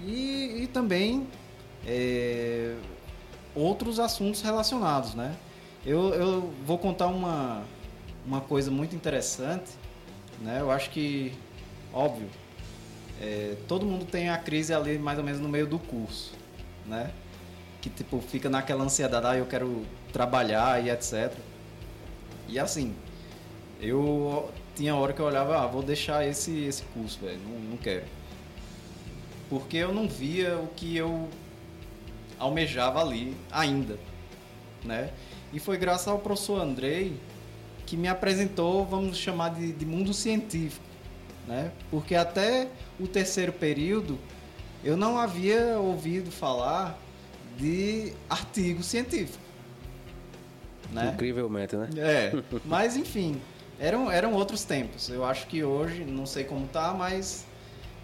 [0.05, 1.27] E, e também
[1.87, 2.75] é,
[3.55, 5.37] outros assuntos relacionados, né?
[5.85, 7.63] Eu, eu vou contar uma,
[8.27, 9.73] uma coisa muito interessante,
[10.43, 10.61] né?
[10.61, 11.33] Eu acho que,
[11.93, 12.29] óbvio,
[13.21, 16.35] é, todo mundo tem a crise ali mais ou menos no meio do curso,
[16.87, 17.11] né?
[17.81, 21.33] Que tipo fica naquela ansiedade, ah, eu quero trabalhar e etc.
[22.49, 22.95] E assim,
[23.81, 27.77] eu tinha hora que eu olhava, ah, vou deixar esse esse curso, velho, não, não
[27.77, 28.05] quero.
[29.49, 31.29] Porque eu não via o que eu
[32.39, 33.99] almejava ali ainda,
[34.85, 35.11] né?
[35.53, 37.17] E foi graças ao professor Andrei
[37.93, 40.83] que me apresentou, vamos chamar de, de mundo científico,
[41.47, 41.71] né?
[41.91, 44.19] Porque até o terceiro período
[44.83, 46.99] eu não havia ouvido falar
[47.59, 49.45] de artigo científico.
[50.91, 51.11] Né?
[51.13, 51.91] Incrivelmente, né?
[51.99, 52.33] É,
[52.65, 53.39] mas enfim,
[53.79, 55.11] eram, eram outros tempos.
[55.11, 57.45] Eu acho que hoje, não sei como tá, mas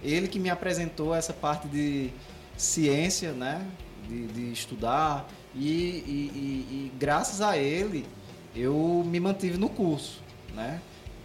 [0.02, 2.10] ele que me apresentou essa parte de
[2.58, 3.66] ciência, né?
[4.06, 8.04] De, de estudar e, e, e, e graças a ele
[8.54, 10.22] eu me mantive no curso,
[10.54, 10.80] né?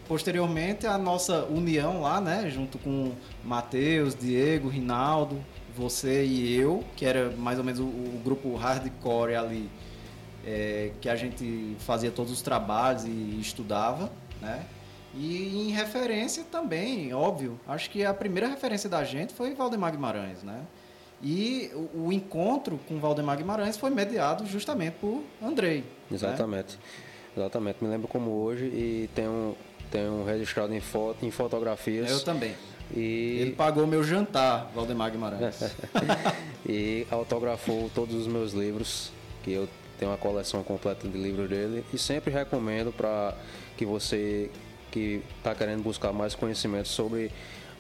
[0.08, 5.44] Posteriormente, a nossa união lá, né, junto com Matheus, Diego, Rinaldo,
[5.76, 9.70] você e eu, que era mais ou menos o, o grupo hardcore ali,
[10.46, 14.66] é, que a gente fazia todos os trabalhos e estudava, né?
[15.16, 20.44] E em referência também, óbvio, acho que a primeira referência da gente foi Valdemar Guimarães,
[20.44, 20.62] né?
[21.22, 25.78] E o, o encontro com Valdemar Guimarães foi mediado justamente por Andrei.
[25.80, 25.86] Né?
[26.12, 26.76] Exatamente.
[26.76, 26.82] Né?
[27.36, 27.78] Exatamente.
[27.82, 29.56] Me lembro como hoje e tenho
[29.92, 32.10] tenho registrado em foto, em fotografias.
[32.10, 32.56] Eu também.
[32.96, 33.38] E...
[33.42, 35.76] Ele pagou meu jantar, Valdemar Guimarães.
[36.68, 39.12] e autografou todos os meus livros,
[39.44, 39.70] que eu
[40.00, 41.86] tenho uma coleção completa de livros dele.
[41.94, 43.36] E sempre recomendo para
[43.78, 44.50] que você
[44.92, 47.32] que está querendo buscar mais conhecimento sobre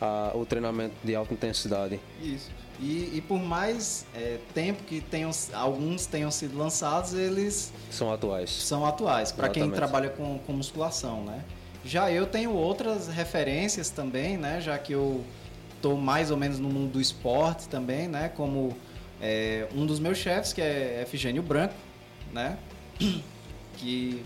[0.02, 2.00] a, o treinamento de alta intensidade.
[2.22, 2.50] Isso.
[2.84, 8.50] E, e por mais é, tempo que tenham, alguns tenham sido lançados, eles são atuais.
[8.50, 11.46] São atuais para quem trabalha com, com musculação, né?
[11.86, 14.60] Já eu tenho outras referências também, né?
[14.60, 15.24] Já que eu
[15.78, 18.30] estou mais ou menos no mundo do esporte também, né?
[18.36, 18.76] Como
[19.22, 21.74] é, um dos meus chefes, que é Efigênio Branco,
[22.34, 22.58] né?
[23.78, 24.24] Que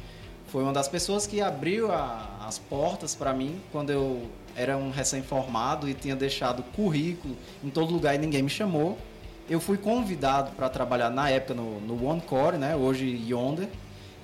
[0.48, 4.90] foi uma das pessoas que abriu a, as portas para mim quando eu era um
[4.90, 8.98] recém-formado e tinha deixado currículo em todo lugar e ninguém me chamou.
[9.48, 12.76] Eu fui convidado para trabalhar na época no, no OneCore, né?
[12.76, 13.70] Hoje Yonder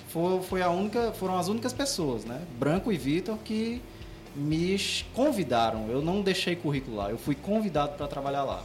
[0.08, 2.42] foi, foi a única, foram as únicas pessoas, né?
[2.58, 3.80] Branco e Vitor, que
[4.34, 4.76] me
[5.14, 5.88] convidaram.
[5.88, 8.62] Eu não deixei currículo lá, eu fui convidado para trabalhar lá.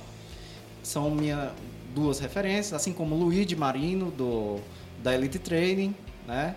[0.82, 1.51] São minhas
[1.93, 4.60] duas referências, assim como Luigi Marino, do,
[5.03, 5.93] da Elite Training,
[6.27, 6.55] né?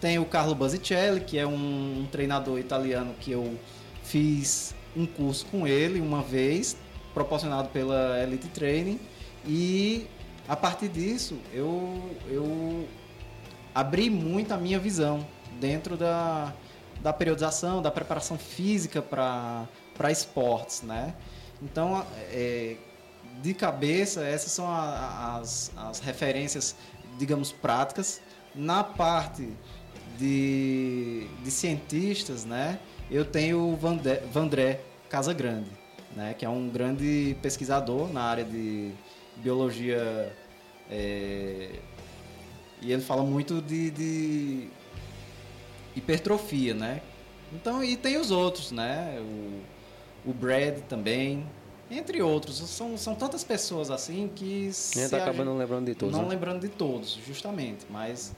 [0.00, 3.58] Tem o Carlo Basicelli, que é um, um treinador italiano que eu
[4.04, 6.76] fiz um curso com ele uma vez,
[7.12, 9.00] proporcionado pela Elite Training
[9.44, 10.06] e
[10.46, 12.88] a partir disso eu, eu
[13.74, 15.26] abri muito a minha visão
[15.58, 16.52] dentro da,
[17.00, 21.14] da periodização, da preparação física para esportes, né?
[21.62, 22.76] Então, é,
[23.42, 26.76] de cabeça, essas são a, as, as referências,
[27.18, 28.20] digamos, práticas.
[28.54, 29.48] Na parte
[30.18, 32.78] de, de cientistas, né?
[33.10, 35.70] Eu tenho o Vandré, Vandré Casagrande,
[36.16, 36.34] né?
[36.34, 38.92] Que é um grande pesquisador na área de
[39.36, 40.32] biologia
[40.90, 41.70] é,
[42.80, 44.68] e ele fala muito de, de,
[45.96, 47.00] hipertrofia, né?
[47.52, 49.18] Então, e tem os outros, né?
[49.20, 51.46] O, o Brad também,
[51.90, 52.58] entre outros.
[52.58, 54.68] São, são tantas pessoas assim que.
[54.68, 56.14] A gente acaba a, não lembrando de todos.
[56.14, 56.30] Não né?
[56.30, 57.86] lembrando de todos, justamente.
[57.88, 58.34] Mas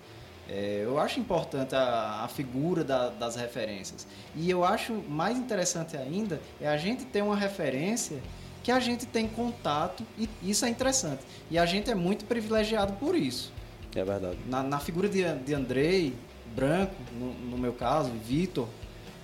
[0.48, 4.06] é, eu acho importante a, a figura da, das referências.
[4.34, 8.20] E eu acho mais interessante ainda é a gente ter uma referência
[8.62, 11.22] que a gente tem contato e isso é interessante.
[11.50, 13.52] E a gente é muito privilegiado por isso.
[13.94, 14.38] É verdade.
[14.46, 16.14] Na, na figura de, de Andrei,
[16.54, 18.68] Branco, no, no meu caso, Vitor,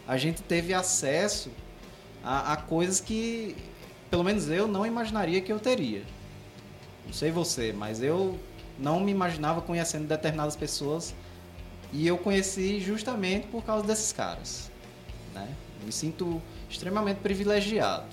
[0.06, 1.50] a gente teve acesso
[2.22, 3.56] a, a coisas que,
[4.10, 6.02] pelo menos eu, não imaginaria que eu teria.
[7.06, 8.38] Não sei você, mas eu
[8.78, 11.14] não me imaginava conhecendo determinadas pessoas
[11.92, 14.70] e eu conheci justamente por causa desses caras.
[15.34, 15.48] Né?
[15.84, 18.06] Me sinto extremamente privilegiado.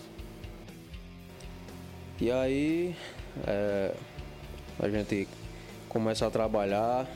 [2.20, 2.96] E aí
[3.48, 3.96] é,
[4.80, 5.28] a gente
[5.88, 7.08] começa a trabalhar,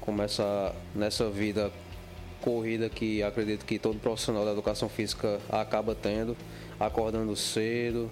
[0.00, 1.70] começa nessa vida
[2.40, 6.36] corrida que acredito que todo profissional da educação física acaba tendo,
[6.78, 8.10] acordando cedo.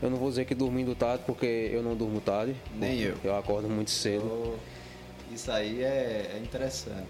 [0.00, 2.54] Eu não vou dizer que dormindo tarde, porque eu não durmo tarde.
[2.76, 3.16] Nem eu.
[3.24, 4.24] Eu acordo muito cedo.
[4.24, 7.08] Oh, isso aí é, é interessante.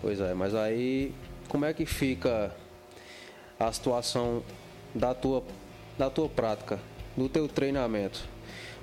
[0.00, 1.12] Pois é, mas aí
[1.48, 2.54] como é que fica
[3.58, 4.42] a situação
[4.94, 5.42] da tua
[5.98, 6.78] da tua prática,
[7.16, 8.24] do teu treinamento,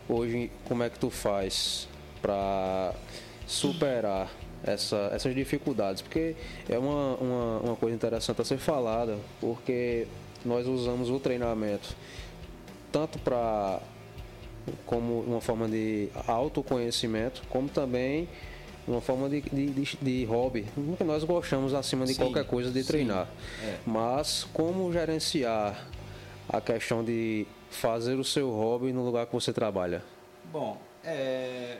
[0.09, 1.87] hoje como é que tu faz
[2.21, 2.93] para
[3.47, 4.29] superar
[4.63, 6.01] essa, essas dificuldades?
[6.01, 6.35] Porque
[6.67, 10.07] é uma, uma, uma coisa interessante a ser falada, porque
[10.43, 11.95] nós usamos o treinamento
[12.95, 13.81] tanto para
[14.85, 18.29] como uma forma de autoconhecimento, como também
[18.87, 20.65] uma forma de, de, de, de hobby.
[21.03, 23.27] Nós gostamos acima de sim, qualquer coisa de treinar.
[23.61, 23.79] É.
[23.85, 25.89] Mas como gerenciar
[26.47, 30.01] a questão de fazer o seu hobby no lugar que você trabalha?
[30.49, 31.79] Bom, é...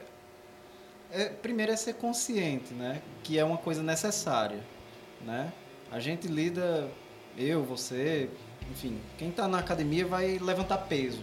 [1.13, 1.29] é...
[1.29, 3.01] primeiro é ser consciente, né?
[3.23, 4.59] Que é uma coisa necessária,
[5.25, 5.53] né?
[5.89, 6.89] A gente lida,
[7.37, 8.29] eu, você,
[8.71, 11.21] enfim, quem está na academia vai levantar peso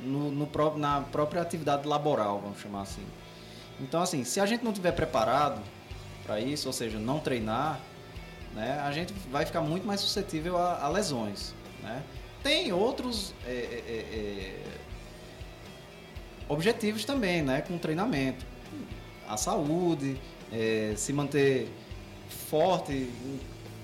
[0.00, 3.04] no, no, na própria atividade laboral, vamos chamar assim.
[3.80, 5.60] Então, assim, se a gente não tiver preparado
[6.24, 7.80] para isso, ou seja, não treinar,
[8.54, 12.02] né, a gente vai ficar muito mais suscetível a, a lesões, né?
[12.44, 14.60] tem outros é, é, é, é,
[16.46, 18.44] objetivos também, né, com treinamento.
[19.26, 20.20] A saúde,
[20.52, 21.68] é, se manter
[22.28, 23.10] forte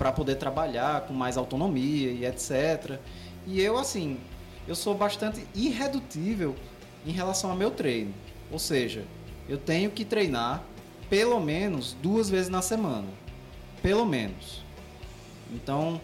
[0.00, 2.98] para poder trabalhar com mais autonomia e etc.
[3.46, 4.18] E eu, assim,
[4.66, 6.56] eu sou bastante irredutível
[7.04, 8.14] em relação ao meu treino.
[8.50, 9.04] Ou seja,
[9.46, 10.64] eu tenho que treinar
[11.10, 13.08] pelo menos duas vezes na semana.
[13.82, 14.62] Pelo menos.
[15.52, 16.00] Então,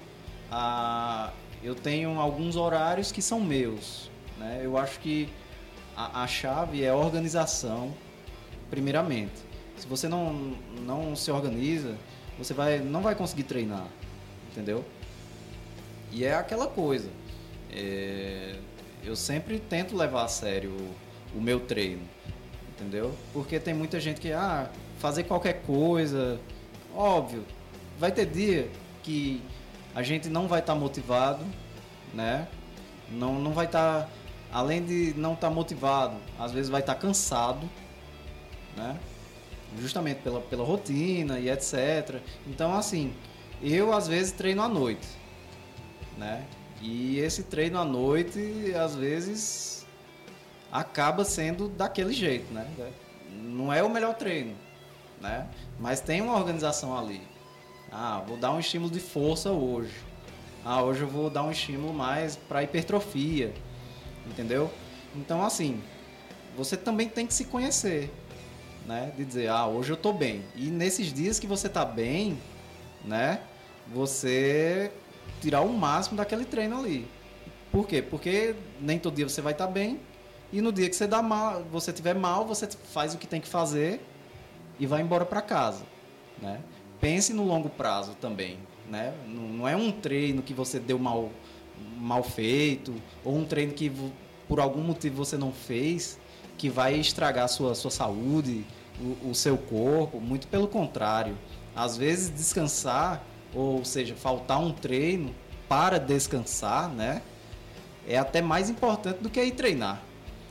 [0.53, 1.31] a,
[1.65, 4.11] eu tenho alguns horários que são meus.
[4.37, 4.61] Né?
[4.63, 5.27] Eu acho que
[5.97, 7.95] a, a chave é a organização,
[8.69, 9.47] primeiramente.
[9.79, 10.55] Se você não,
[10.85, 11.97] não se organiza,
[12.39, 13.87] você vai, não vai conseguir treinar,
[14.51, 14.85] entendeu?
[16.11, 17.09] E é aquela coisa.
[17.71, 18.57] É,
[19.05, 22.03] eu sempre tento levar a sério o, o, meu treino,
[22.71, 23.15] entendeu?
[23.33, 26.41] Porque tem muita gente que, ah, fazer qualquer coisa,
[26.95, 27.45] óbvio,
[27.99, 28.71] vai ter dia
[29.03, 29.43] que
[29.95, 31.45] a gente não vai estar tá motivado,
[32.13, 32.49] né?
[33.11, 34.09] Não, não vai estar, tá,
[34.53, 37.69] além de não estar tá motivado, às vezes vai estar tá cansado,
[38.77, 38.99] né?
[39.79, 42.21] Justamente pela, pela rotina e etc.
[42.47, 43.15] Então, assim,
[43.63, 45.07] eu às vezes treino à noite,
[46.17, 46.47] né?
[46.81, 49.87] E esse treino à noite, às vezes,
[50.71, 52.67] acaba sendo daquele jeito, né?
[53.31, 54.55] Não é o melhor treino,
[55.21, 55.47] né?
[55.79, 57.21] Mas tem uma organização ali.
[57.91, 59.95] Ah, vou dar um estímulo de força hoje.
[60.65, 63.55] Ah, hoje eu vou dar um estímulo mais para hipertrofia.
[64.27, 64.71] Entendeu?
[65.15, 65.81] Então, assim,
[66.57, 68.13] você também tem que se conhecer,
[68.87, 69.13] né?
[69.17, 70.45] De dizer, ah, hoje eu tô bem.
[70.55, 72.39] E nesses dias que você tá bem,
[73.05, 73.41] né?
[73.93, 74.91] Você
[75.41, 77.07] tirar o máximo daquele treino ali.
[77.71, 78.01] Por quê?
[78.01, 80.01] Porque nem todo dia você vai estar tá bem.
[80.53, 83.41] E no dia que você dá mal, você tiver mal, você faz o que tem
[83.41, 84.01] que fazer
[84.79, 85.85] e vai embora para casa,
[86.41, 86.61] né?
[87.01, 88.59] pense no longo prazo também,
[88.91, 89.15] né?
[89.27, 91.31] Não é um treino que você deu mal,
[91.99, 93.93] mal feito, ou um treino que
[94.49, 96.19] por algum motivo você não fez,
[96.57, 98.65] que vai estragar sua, sua saúde,
[99.01, 100.21] o, o seu corpo.
[100.21, 101.37] Muito pelo contrário.
[101.75, 105.35] Às vezes descansar, ou seja, faltar um treino
[105.69, 107.23] para descansar, né?
[108.09, 110.01] É até mais importante do que ir treinar.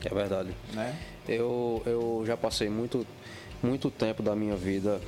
[0.03, 0.51] É verdade.
[0.73, 0.95] Né?
[1.27, 3.07] Eu, eu já passei muito,
[3.63, 5.01] muito tempo da minha vida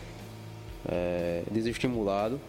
[0.87, 2.39] é, desestimulado.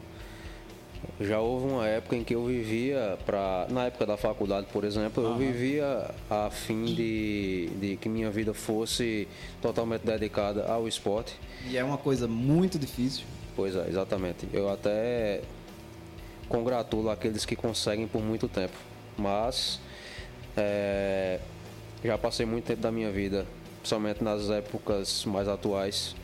[1.21, 5.25] Já houve uma época em que eu vivia, pra, na época da faculdade, por exemplo,
[5.25, 9.27] eu vivia a fim de, de que minha vida fosse
[9.61, 11.35] totalmente dedicada ao esporte.
[11.69, 13.25] E é uma coisa muito difícil.
[13.57, 14.49] Pois é, exatamente.
[14.53, 15.43] Eu até
[16.49, 18.77] congratulo aqueles que conseguem por muito tempo.
[19.17, 19.81] Mas
[20.57, 21.41] é,
[22.05, 23.47] já passei muito tempo da minha vida,
[23.81, 26.15] principalmente nas épocas mais atuais,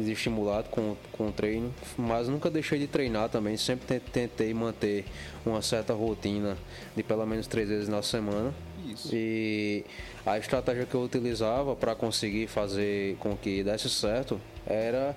[0.00, 3.56] desestimulado com, com o treino, mas nunca deixei de treinar também.
[3.56, 5.04] Sempre tentei manter
[5.44, 6.56] uma certa rotina
[6.96, 8.52] de pelo menos três vezes na semana.
[8.86, 9.10] Isso.
[9.12, 9.84] E
[10.26, 15.16] a estratégia que eu utilizava para conseguir fazer com que desse certo era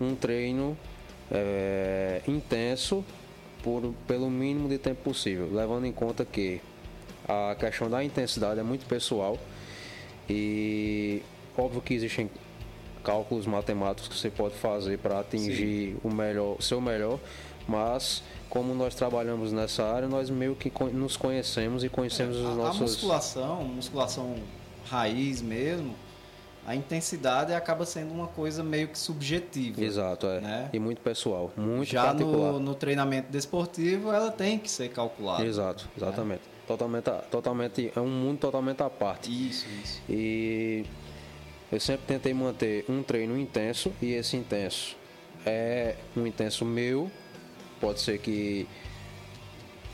[0.00, 0.76] um treino
[1.30, 3.04] é, intenso
[3.62, 6.60] por, pelo mínimo de tempo possível, levando em conta que
[7.26, 9.38] a questão da intensidade é muito pessoal
[10.28, 11.22] e
[11.56, 12.30] óbvio que existem
[13.08, 15.96] cálculos matemáticos que você pode fazer para atingir Sim.
[16.04, 17.18] o melhor, o seu melhor,
[17.66, 22.54] mas como nós trabalhamos nessa área, nós meio que nos conhecemos e conhecemos é, os
[22.54, 22.80] nossos.
[22.80, 24.34] A musculação, musculação
[24.84, 25.94] raiz mesmo,
[26.66, 29.82] a intensidade acaba sendo uma coisa meio que subjetiva.
[29.82, 30.40] Exato, é.
[30.42, 30.70] Né?
[30.74, 32.52] E muito pessoal, muito Já particular.
[32.52, 35.46] No, no treinamento desportivo, ela tem que ser calculada.
[35.46, 35.90] Exato, né?
[35.96, 36.40] exatamente.
[36.40, 36.58] Né?
[36.66, 39.30] Totalmente, totalmente, é um mundo totalmente à parte.
[39.30, 40.02] Isso, isso.
[40.10, 40.84] E
[41.70, 44.96] eu sempre tentei manter um treino intenso e esse intenso
[45.44, 47.10] é um intenso meu.
[47.80, 48.66] Pode ser que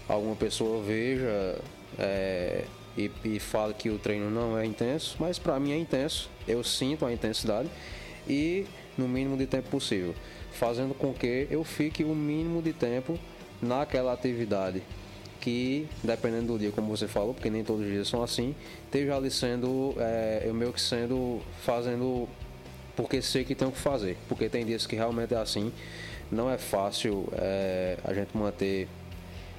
[0.09, 1.61] alguma pessoa veja
[1.99, 2.65] é,
[2.97, 6.31] e, e fale que o treino não é intenso, mas para mim é intenso.
[6.47, 7.69] Eu sinto a intensidade
[8.29, 8.67] e
[8.97, 10.15] no mínimo de tempo possível,
[10.53, 13.19] fazendo com que eu fique o mínimo de tempo
[13.61, 14.83] naquela atividade
[15.41, 18.55] que, dependendo do dia, como você falou, porque nem todos os dias são assim,
[18.85, 22.29] esteja ali sendo, é, eu meio que sendo, fazendo
[22.97, 24.17] porque sei que tenho que fazer.
[24.29, 25.73] Porque tem dias que realmente é assim.
[26.31, 28.89] Não é fácil é, a gente manter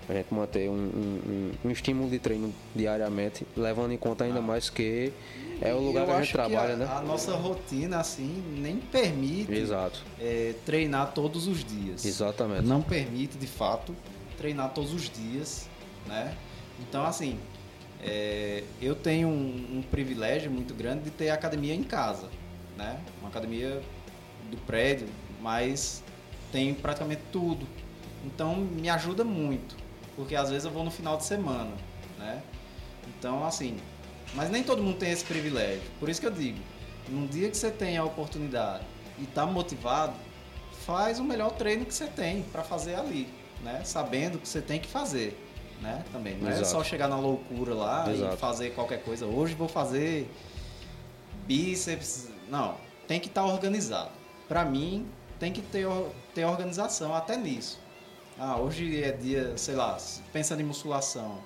[0.07, 4.69] a gente manter um, um, um, estímulo de treino diariamente, levando em conta ainda mais
[4.69, 5.11] que
[5.59, 6.86] é o lugar que a gente trabalha, a, né?
[6.86, 10.03] A nossa rotina, assim, nem permite Exato.
[10.21, 12.05] É, treinar todos os dias.
[12.05, 12.67] Exatamente.
[12.67, 13.95] Não permite, de fato,
[14.36, 15.69] treinar todos os dias
[16.05, 16.36] né?
[16.79, 17.39] Então, assim,
[18.01, 22.29] é, eu tenho um, um, privilégio muito grande de ter academia em casa,
[22.77, 22.99] né?
[23.19, 23.81] Uma academia
[24.49, 25.07] do prédio,
[25.41, 26.03] mas
[26.51, 27.65] tem praticamente tudo.
[28.25, 29.75] Então, me ajuda muito,
[30.15, 31.71] porque às vezes eu vou no final de semana,
[32.17, 32.41] né?
[33.07, 33.77] Então, assim,
[34.33, 35.83] mas nem todo mundo tem esse privilégio.
[35.99, 36.59] Por isso que eu digo,
[37.07, 38.83] num dia que você tem a oportunidade
[39.19, 40.15] e está motivado,
[40.86, 43.27] faz o melhor treino que você tem para fazer ali,
[43.66, 43.82] né?
[43.84, 45.38] Sabendo que você tem que fazer
[45.82, 46.03] né?
[46.11, 46.36] Também.
[46.38, 46.68] Não é Exato.
[46.68, 48.36] é só chegar na loucura lá Exato.
[48.36, 49.26] e fazer qualquer coisa.
[49.26, 50.30] Hoje vou fazer
[51.45, 52.30] bíceps.
[52.49, 52.76] Não,
[53.07, 54.11] tem que estar tá organizado.
[54.47, 55.07] Para mim,
[55.39, 55.88] tem que ter,
[56.34, 57.80] ter organização até nisso.
[58.38, 59.97] Ah, hoje é dia, sei lá,
[60.34, 61.39] pensando em musculação.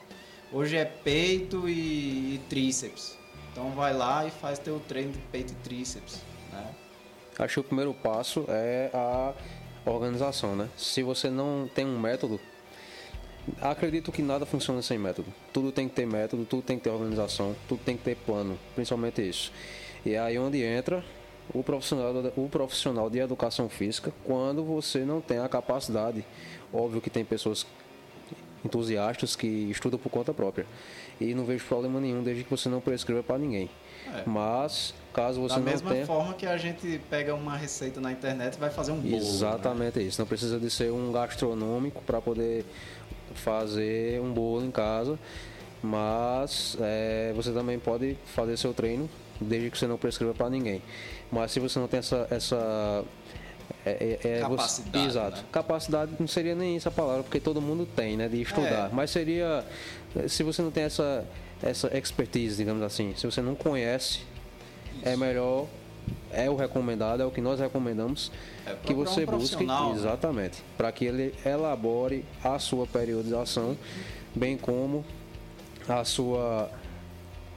[0.51, 3.17] Hoje é peito e, e tríceps.
[3.51, 6.65] Então vai lá e faz teu treino de peito e tríceps, né?
[7.37, 9.33] Acho que o primeiro passo é a
[9.89, 10.69] organização, né?
[10.77, 12.39] Se você não tem um método,
[13.61, 15.33] Acredito que nada funciona sem método.
[15.51, 18.57] Tudo tem que ter método, tudo tem que ter organização, tudo tem que ter plano,
[18.75, 19.51] principalmente isso.
[20.05, 21.03] E é aí onde entra
[21.53, 26.23] o profissional, o profissional de educação física quando você não tem a capacidade.
[26.71, 27.65] Óbvio que tem pessoas
[28.63, 30.65] entusiastas que estudam por conta própria.
[31.19, 33.69] E não vejo problema nenhum desde que você não prescreva para ninguém.
[34.07, 34.23] É.
[34.25, 35.77] Mas, caso você da não tenha...
[35.77, 38.99] Da mesma forma que a gente pega uma receita na internet e vai fazer um
[38.99, 39.09] bolo.
[39.09, 39.17] Né?
[39.17, 40.05] Exatamente né?
[40.05, 40.21] isso.
[40.21, 42.65] Não precisa de ser um gastronômico para poder
[43.35, 45.19] fazer um bolo em casa,
[45.83, 49.09] mas é, você também pode fazer seu treino
[49.39, 50.81] desde que você não prescreva para ninguém.
[51.31, 53.03] Mas se você não tem essa, essa
[53.85, 54.97] é, é, é capacidade.
[54.97, 55.37] Você, exato.
[55.37, 55.43] Né?
[55.51, 58.27] Capacidade não seria nem essa palavra, porque todo mundo tem, né?
[58.27, 58.89] De estudar.
[58.89, 58.89] É.
[58.91, 59.65] Mas seria.
[60.27, 61.25] Se você não tem essa,
[61.61, 64.21] essa expertise, digamos assim, se você não conhece,
[64.99, 65.09] Isso.
[65.09, 65.67] é melhor.
[66.31, 68.31] É o recomendado, é o que nós recomendamos
[68.65, 69.91] é, que você um busque né?
[69.95, 73.75] exatamente para que ele elabore a sua periodização,
[74.35, 75.03] bem como
[75.87, 76.69] a sua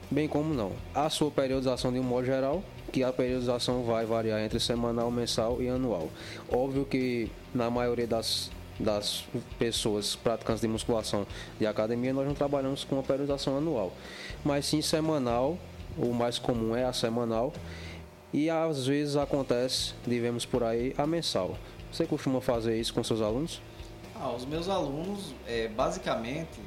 [0.09, 4.39] bem como não, a sua periodização de um modo geral, que a periodização vai variar
[4.39, 6.09] entre semanal, mensal e anual.
[6.51, 9.23] Óbvio que na maioria das das
[9.59, 11.27] pessoas praticantes de musculação
[11.59, 13.93] de academia, nós não trabalhamos com uma periodização anual,
[14.43, 15.57] mas sim semanal.
[15.97, 17.53] O mais comum é a semanal
[18.33, 21.55] e às vezes acontece, vivemos por aí, a mensal.
[21.91, 23.61] Você costuma fazer isso com seus alunos?
[24.15, 26.59] Ah, os meus alunos, é, basicamente,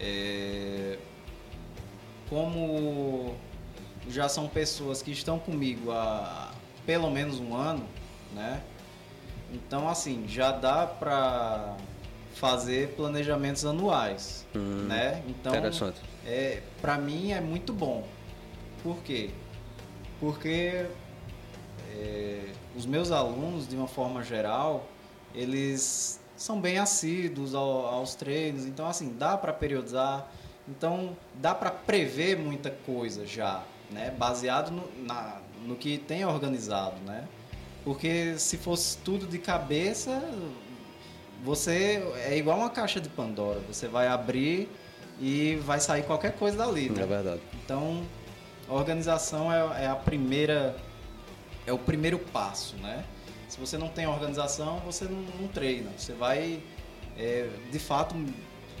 [0.00, 0.98] é,
[2.28, 3.34] como
[4.08, 6.50] já são pessoas que estão comigo há
[6.84, 7.84] pelo menos um ano,
[8.34, 8.62] né?
[9.52, 11.76] Então, assim, já dá para
[12.34, 15.22] fazer planejamentos anuais, hum, né?
[15.28, 16.00] Então, interessante.
[16.24, 18.06] É, para mim é muito bom.
[18.86, 19.30] Por quê?
[20.20, 20.86] Porque
[21.90, 24.86] é, os meus alunos, de uma forma geral,
[25.34, 30.28] eles são bem assíduos ao, aos treinos, então assim, dá para periodizar,
[30.68, 34.14] então dá para prever muita coisa já, né?
[34.16, 37.26] Baseado no, na, no que tem organizado, né?
[37.82, 40.22] Porque se fosse tudo de cabeça,
[41.42, 44.68] você é igual uma caixa de Pandora, você vai abrir
[45.20, 47.02] e vai sair qualquer coisa dali, né?
[47.02, 47.40] É verdade.
[47.64, 48.04] Então,
[48.68, 50.76] a organização é, é a primeira
[51.66, 53.04] é o primeiro passo, né?
[53.48, 55.90] Se você não tem organização, você não, não treina.
[55.96, 56.62] Você vai,
[57.18, 58.14] é, de fato,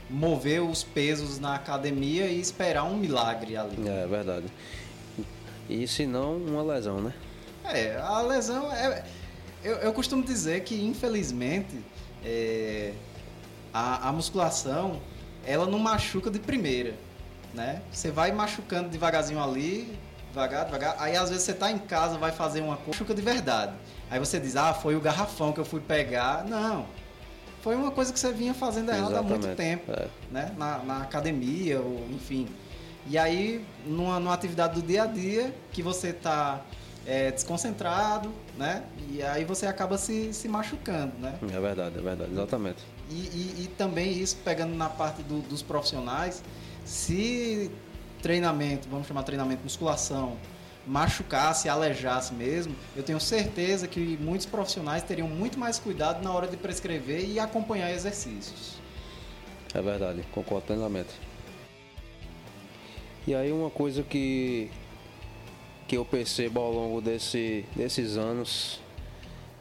[0.08, 3.76] mover os pesos na academia e esperar um milagre ali.
[3.88, 4.46] É verdade.
[5.68, 7.12] E se não, uma lesão, né?
[7.64, 9.04] É, a lesão é.
[9.64, 11.82] Eu, eu costumo dizer que, infelizmente,
[12.24, 12.92] é,
[13.74, 15.00] a, a musculação
[15.44, 16.94] ela não machuca de primeira,
[17.54, 17.82] né?
[17.90, 19.98] Você vai machucando devagarzinho ali,
[20.30, 20.96] devagar, devagar.
[20.98, 23.72] Aí às vezes você tá em casa, vai fazer uma coisa, machuca de verdade.
[24.10, 26.44] Aí você diz, ah, foi o garrafão que eu fui pegar.
[26.44, 26.86] Não.
[27.62, 29.34] Foi uma coisa que você vinha fazendo errado Exatamente.
[29.34, 30.06] há muito tempo, é.
[30.30, 30.54] né?
[30.56, 32.46] Na, na, academia, ou enfim.
[33.08, 36.60] E aí, numa, numa atividade do dia a dia, que você tá
[37.04, 38.84] é, desconcentrado, né?
[39.10, 41.36] E aí você acaba se, se machucando, né?
[41.42, 42.84] É verdade, é verdade, exatamente.
[43.10, 46.42] E, e, e também isso, pegando na parte do, dos profissionais,
[46.86, 47.70] se
[48.22, 50.36] treinamento, vamos chamar treinamento musculação,
[50.86, 56.46] machucasse, alejasse mesmo, eu tenho certeza que muitos profissionais teriam muito mais cuidado na hora
[56.46, 58.76] de prescrever e acompanhar exercícios.
[59.74, 61.10] É verdade, concordo plenamente.
[63.26, 64.70] E aí uma coisa que
[65.88, 68.80] que eu percebo ao longo desse, desses anos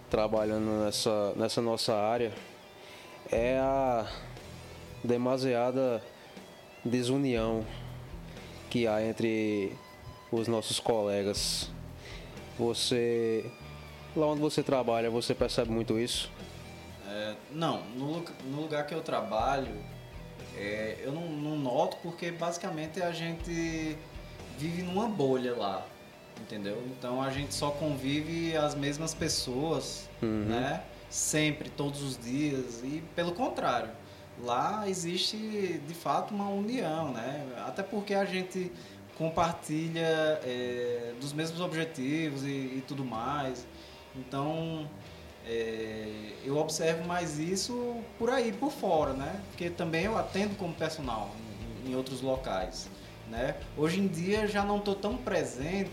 [0.09, 2.33] trabalhando nessa, nessa nossa área
[3.31, 4.07] é a
[5.03, 6.01] demasiada
[6.85, 7.65] desunião
[8.69, 9.75] que há entre
[10.31, 11.69] os nossos colegas.
[12.57, 13.49] Você,
[14.15, 16.31] lá onde você trabalha, você percebe muito isso?
[17.07, 19.73] É, não, no, no, lugar que eu trabalho,
[20.55, 23.97] é, eu não, não noto porque basicamente a gente
[24.57, 25.85] vive numa bolha lá,
[26.39, 26.81] entendeu?
[26.87, 30.45] Então a gente só convive as mesmas pessoas, uhum.
[30.45, 30.83] né?
[31.09, 33.89] Sempre, todos os dias e pelo contrário,
[34.43, 37.45] lá existe de fato uma união, né?
[37.65, 38.71] Até porque a gente
[39.17, 43.65] compartilha é, dos mesmos objetivos e, e tudo mais.
[44.15, 44.87] Então,
[45.47, 49.41] é, eu observo mais isso por aí, por fora, né?
[49.49, 51.31] Porque também eu atendo como personal
[51.85, 52.89] em, em outros locais,
[53.29, 53.55] né?
[53.77, 55.91] Hoje em dia já não estou tão presente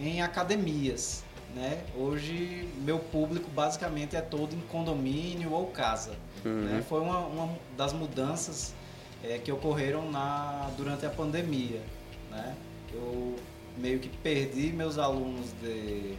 [0.00, 1.24] em academias,
[1.54, 1.84] né?
[1.96, 6.16] Hoje meu público basicamente é todo em condomínio ou casa.
[6.46, 6.64] Uhum.
[6.64, 6.84] Né?
[6.88, 8.74] Foi uma, uma das mudanças
[9.24, 11.80] é, que ocorreram na, durante a pandemia
[12.36, 12.54] né?
[12.92, 13.36] Eu
[13.76, 16.14] meio que perdi meus alunos de,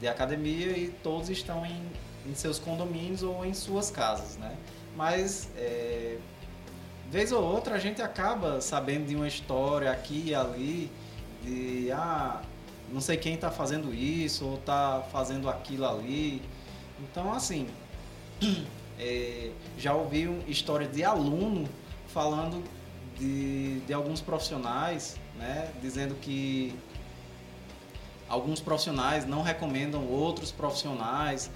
[0.00, 1.82] de academia e todos estão em,
[2.26, 4.56] em seus condomínios ou em suas casas, né?
[4.96, 6.18] Mas é,
[7.10, 10.90] vez ou outra a gente acaba sabendo de uma história aqui e ali
[11.42, 12.42] de ah
[12.90, 16.42] não sei quem está fazendo isso ou está fazendo aquilo ali.
[17.00, 17.68] Então assim
[18.98, 21.68] é, já ouvi uma história de aluno
[22.08, 22.62] falando
[23.18, 26.74] de, de alguns profissionais né, dizendo que
[28.28, 31.50] alguns profissionais não recomendam outros profissionais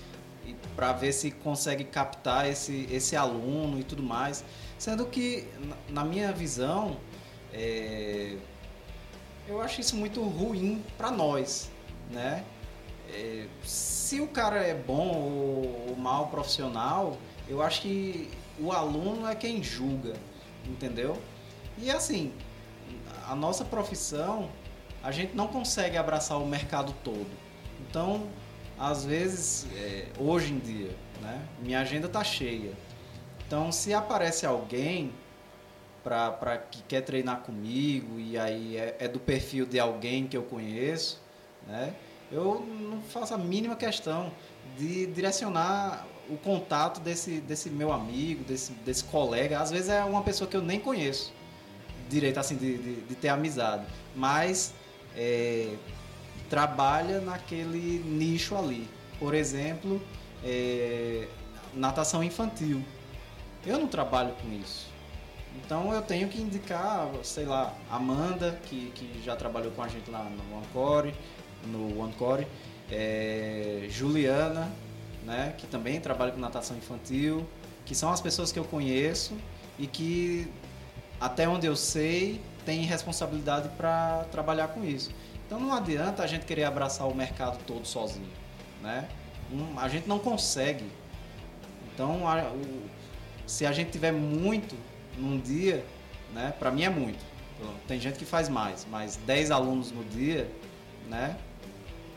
[0.74, 4.45] para ver se consegue captar esse, esse aluno e tudo mais.
[4.78, 5.47] Sendo que,
[5.88, 6.97] na minha visão,
[7.53, 8.36] é,
[9.47, 11.70] eu acho isso muito ruim para nós,
[12.11, 12.45] né?
[13.09, 17.18] É, se o cara é bom ou, ou mal profissional,
[17.49, 20.14] eu acho que o aluno é quem julga,
[20.66, 21.20] entendeu?
[21.78, 22.32] E assim,
[23.26, 24.51] a nossa profissão,
[25.03, 27.30] a gente não consegue abraçar o mercado todo.
[27.80, 28.28] Então,
[28.78, 32.72] às vezes, é, hoje em dia, né, minha agenda está cheia.
[33.47, 35.12] Então, se aparece alguém
[36.03, 40.43] para que quer treinar comigo e aí é, é, do perfil de alguém que eu
[40.43, 41.20] conheço,
[41.66, 41.95] né,
[42.30, 44.32] eu não faço a mínima questão
[44.76, 49.61] de direcionar o contato desse, desse meu amigo, desse, desse colega.
[49.61, 51.33] Às vezes é uma pessoa que eu nem conheço
[52.09, 54.74] direito assim de, de, de ter amizade, mas
[55.16, 55.74] é,
[56.49, 58.89] trabalha naquele nicho ali.
[59.18, 60.03] Por exemplo,
[60.45, 61.26] é,
[61.74, 62.85] natação infantil.
[63.64, 64.91] Eu não trabalho com isso.
[65.57, 70.11] Então eu tenho que indicar, sei lá, Amanda, que, que já trabalhou com a gente
[70.11, 71.14] lá no OneCore,
[71.66, 72.47] no OneCore,
[72.91, 74.70] é, Juliana,
[75.25, 77.47] né, que também trabalha com natação infantil,
[77.85, 79.37] que são as pessoas que eu conheço
[79.79, 80.51] e que,
[81.20, 85.11] até onde eu sei, têm responsabilidade para trabalhar com isso.
[85.47, 88.31] Então não adianta a gente querer abraçar o mercado todo sozinho,
[88.81, 89.09] né?
[89.53, 90.87] Um, a gente não consegue.
[91.93, 92.83] Então, a, o,
[93.47, 94.75] se a gente tiver muito
[95.18, 95.85] num dia,
[96.33, 96.55] né?
[96.59, 97.33] Para mim é muito.
[97.87, 100.51] Tem gente que faz mais, mas 10 alunos no dia,
[101.09, 101.37] né?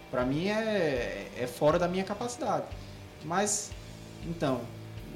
[0.10, 2.66] Para mim é, é fora da minha capacidade.
[3.26, 3.72] Mas,
[4.24, 4.62] então,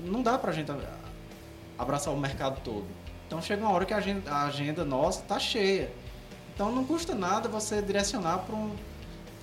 [0.04, 0.72] não dá pra gente
[1.78, 2.86] abraçar o mercado todo.
[3.28, 5.92] Então chega uma hora que a agenda, a agenda nossa tá cheia.
[6.54, 8.76] Então não custa nada você direcionar para um,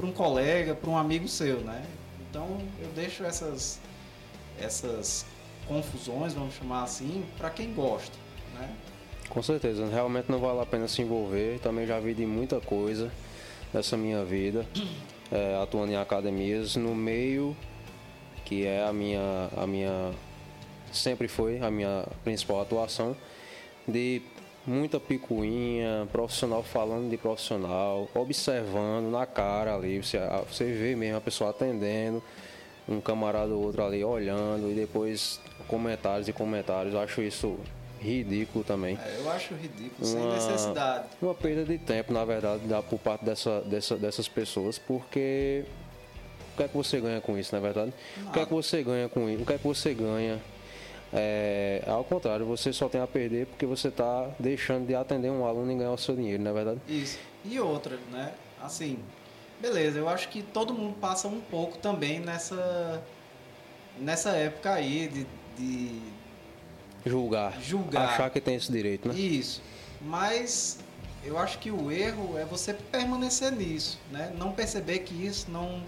[0.02, 1.86] um colega, para um amigo seu, né?
[2.28, 3.80] Então eu deixo essas,
[4.60, 5.24] essas
[5.68, 8.16] confusões, vamos chamar assim, para quem gosta.
[8.54, 8.68] Né?
[9.28, 11.60] Com certeza, realmente não vale a pena se envolver.
[11.60, 13.10] Também já vi de muita coisa
[13.72, 14.66] nessa minha vida,
[15.30, 17.56] é, atuando em academias no meio
[18.46, 20.12] que é a minha, a minha
[20.92, 23.14] sempre foi a minha principal atuação
[23.86, 24.22] de
[24.66, 30.18] muita picuinha, profissional falando de profissional, observando na cara ali, você,
[30.48, 32.22] você vê mesmo a pessoa atendendo,
[32.88, 36.94] um camarada ou outro ali olhando e depois comentários e comentários.
[36.94, 37.58] Eu acho isso
[38.00, 38.96] ridículo também.
[39.04, 41.08] É, eu acho ridículo, uma, sem necessidade.
[41.20, 45.64] Uma perda de tempo, na verdade, da, por parte dessa, dessa, dessas pessoas, porque
[46.56, 47.92] que é que você ganha com isso, na verdade?
[48.16, 48.30] Nada.
[48.30, 49.42] O que é que você ganha com isso?
[49.42, 50.40] O que é que você ganha?
[51.12, 55.44] É, ao contrário, você só tem a perder porque você está deixando de atender um
[55.46, 56.80] aluno e ganhar o seu dinheiro, não é verdade?
[56.88, 57.18] Isso.
[57.44, 58.32] E outra, né?
[58.60, 58.98] Assim,
[59.60, 63.02] beleza, eu acho que todo mundo passa um pouco também nessa,
[63.98, 65.26] nessa época aí de,
[65.56, 66.02] de
[67.04, 69.14] julgar, julgar, achar que tem esse direito, né?
[69.14, 69.62] Isso.
[70.00, 70.80] Mas
[71.24, 74.32] eu acho que o erro é você permanecer nisso, né?
[74.36, 75.82] Não perceber que isso não,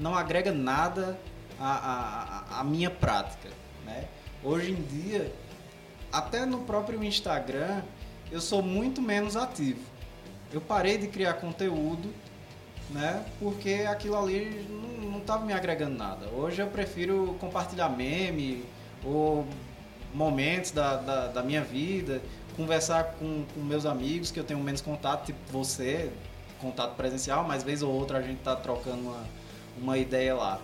[0.00, 1.16] não agrega nada
[1.60, 3.50] à, à, à minha prática,
[3.84, 4.08] né?
[4.42, 5.30] Hoje em dia,
[6.10, 7.82] até no próprio Instagram,
[8.32, 9.80] eu sou muito menos ativo.
[10.50, 12.12] Eu parei de criar conteúdo,
[12.88, 13.24] né?
[13.38, 14.66] Porque aquilo ali
[15.02, 16.26] não estava me agregando nada.
[16.30, 18.64] Hoje eu prefiro compartilhar meme
[19.04, 19.46] ou
[20.14, 22.22] momentos da, da, da minha vida,
[22.56, 26.10] conversar com, com, meus amigos que eu tenho menos contato, tipo você,
[26.60, 29.24] contato presencial, mas vez ou outra a gente tá trocando uma,
[29.80, 30.60] uma ideia lá.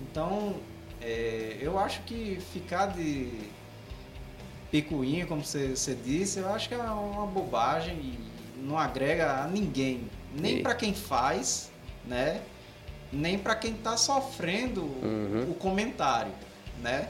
[0.00, 0.56] Então,
[1.00, 3.30] é, eu acho que ficar de
[4.70, 8.30] picuinha, como você, disse, eu acho que é uma bobagem e
[8.62, 10.08] não agrega a ninguém.
[10.32, 11.70] Nem para quem faz,
[12.06, 12.40] né?
[13.12, 15.50] Nem para quem está sofrendo uhum.
[15.50, 16.32] o comentário,
[16.80, 17.08] né?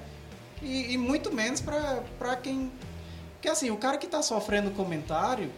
[0.63, 2.73] E, e muito menos para quem.
[3.35, 5.51] Porque assim, o cara que está sofrendo comentário,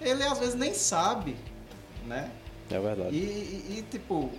[0.00, 1.36] ele às vezes nem sabe,
[2.06, 2.30] né?
[2.70, 3.16] É verdade.
[3.16, 4.30] E, e, e, tipo,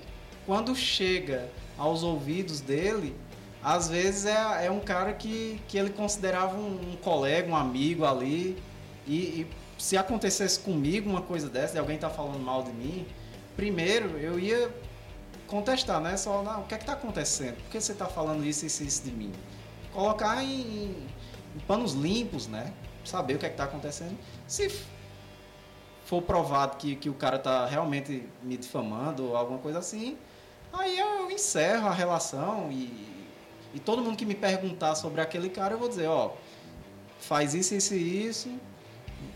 [0.46, 3.16] quando chega aos ouvidos dele,
[3.64, 8.06] às vezes é, é um cara que, que ele considerava um, um colega, um amigo
[8.06, 8.62] ali.
[9.06, 13.06] E, e, se acontecesse comigo uma coisa dessa, de alguém tá falando mal de mim,
[13.56, 14.72] primeiro eu ia
[15.48, 16.16] contestar, né?
[16.18, 17.56] Só, não, o que é que tá acontecendo?
[17.56, 19.32] Por que você tá falando isso, isso, isso de mim?
[19.92, 20.96] Colocar em,
[21.56, 22.72] em panos limpos, né?
[23.04, 24.18] Saber o que é que tá acontecendo.
[24.48, 24.70] Se
[26.06, 30.18] for provado que, que o cara tá realmente me difamando ou alguma coisa assim,
[30.74, 33.08] aí eu encerro a relação e,
[33.74, 36.32] e todo mundo que me perguntar sobre aquele cara, eu vou dizer, ó,
[37.20, 38.50] faz isso, isso e isso,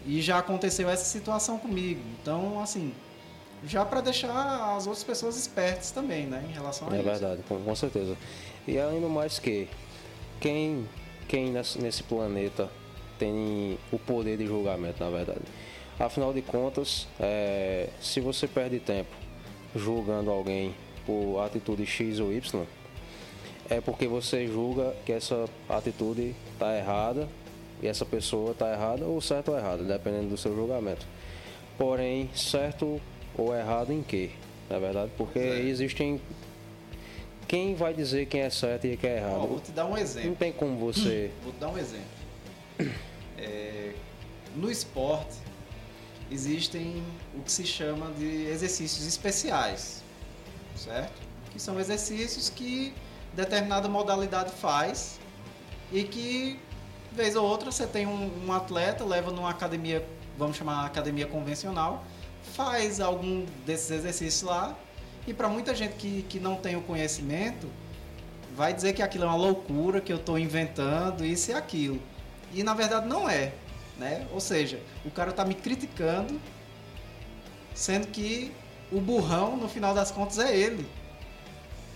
[0.05, 2.01] e já aconteceu essa situação comigo.
[2.21, 2.93] Então, assim,
[3.65, 7.09] já para deixar as outras pessoas espertas também, né, em relação a é isso.
[7.09, 8.17] É verdade, com, certeza.
[8.67, 9.67] E ainda mais que
[10.39, 10.87] quem,
[11.27, 12.69] quem nesse, nesse planeta
[13.17, 15.41] tem o poder de julgamento, na verdade.
[15.99, 19.15] Afinal de contas, é, se você perde tempo
[19.73, 20.75] julgando alguém
[21.05, 22.65] por atitude X ou Y,
[23.69, 27.27] é porque você julga que essa atitude está errada
[27.81, 31.05] e essa pessoa está errada ou certo ou errado, dependendo do seu julgamento.
[31.77, 33.01] Porém, certo
[33.37, 34.31] ou errado em quê?
[34.69, 35.59] Na verdade, porque é.
[35.61, 36.21] existem.
[37.47, 39.47] Quem vai dizer quem é certo e quem é errado?
[39.47, 40.29] vou te dar um exemplo.
[40.29, 41.29] Não tem como você.
[41.43, 42.05] Vou te dar um exemplo.
[43.37, 43.93] É,
[44.55, 45.37] no esporte,
[46.31, 47.03] existem
[47.35, 50.01] o que se chama de exercícios especiais,
[50.75, 51.21] certo?
[51.51, 52.93] Que são exercícios que
[53.33, 55.19] determinada modalidade faz
[55.91, 56.59] e que
[57.11, 60.05] vez ou outra você tem um, um atleta, leva numa academia,
[60.37, 62.03] vamos chamar academia convencional,
[62.53, 64.75] faz algum desses exercícios lá
[65.27, 67.67] e para muita gente que, que não tem o conhecimento,
[68.55, 72.01] vai dizer que aquilo é uma loucura, que eu estou inventando isso e aquilo.
[72.53, 73.53] E na verdade não é.
[73.97, 74.27] Né?
[74.31, 76.39] Ou seja, o cara está me criticando,
[77.73, 78.51] sendo que
[78.91, 80.87] o burrão, no final das contas, é ele.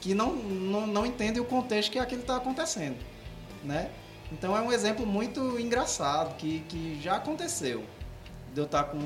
[0.02, 2.98] Que não, não, não entende o contexto que aquilo está acontecendo.
[3.64, 3.90] Né?
[4.32, 7.84] Então é um exemplo muito engraçado que, que já aconteceu.
[8.54, 8.98] De eu estar tá com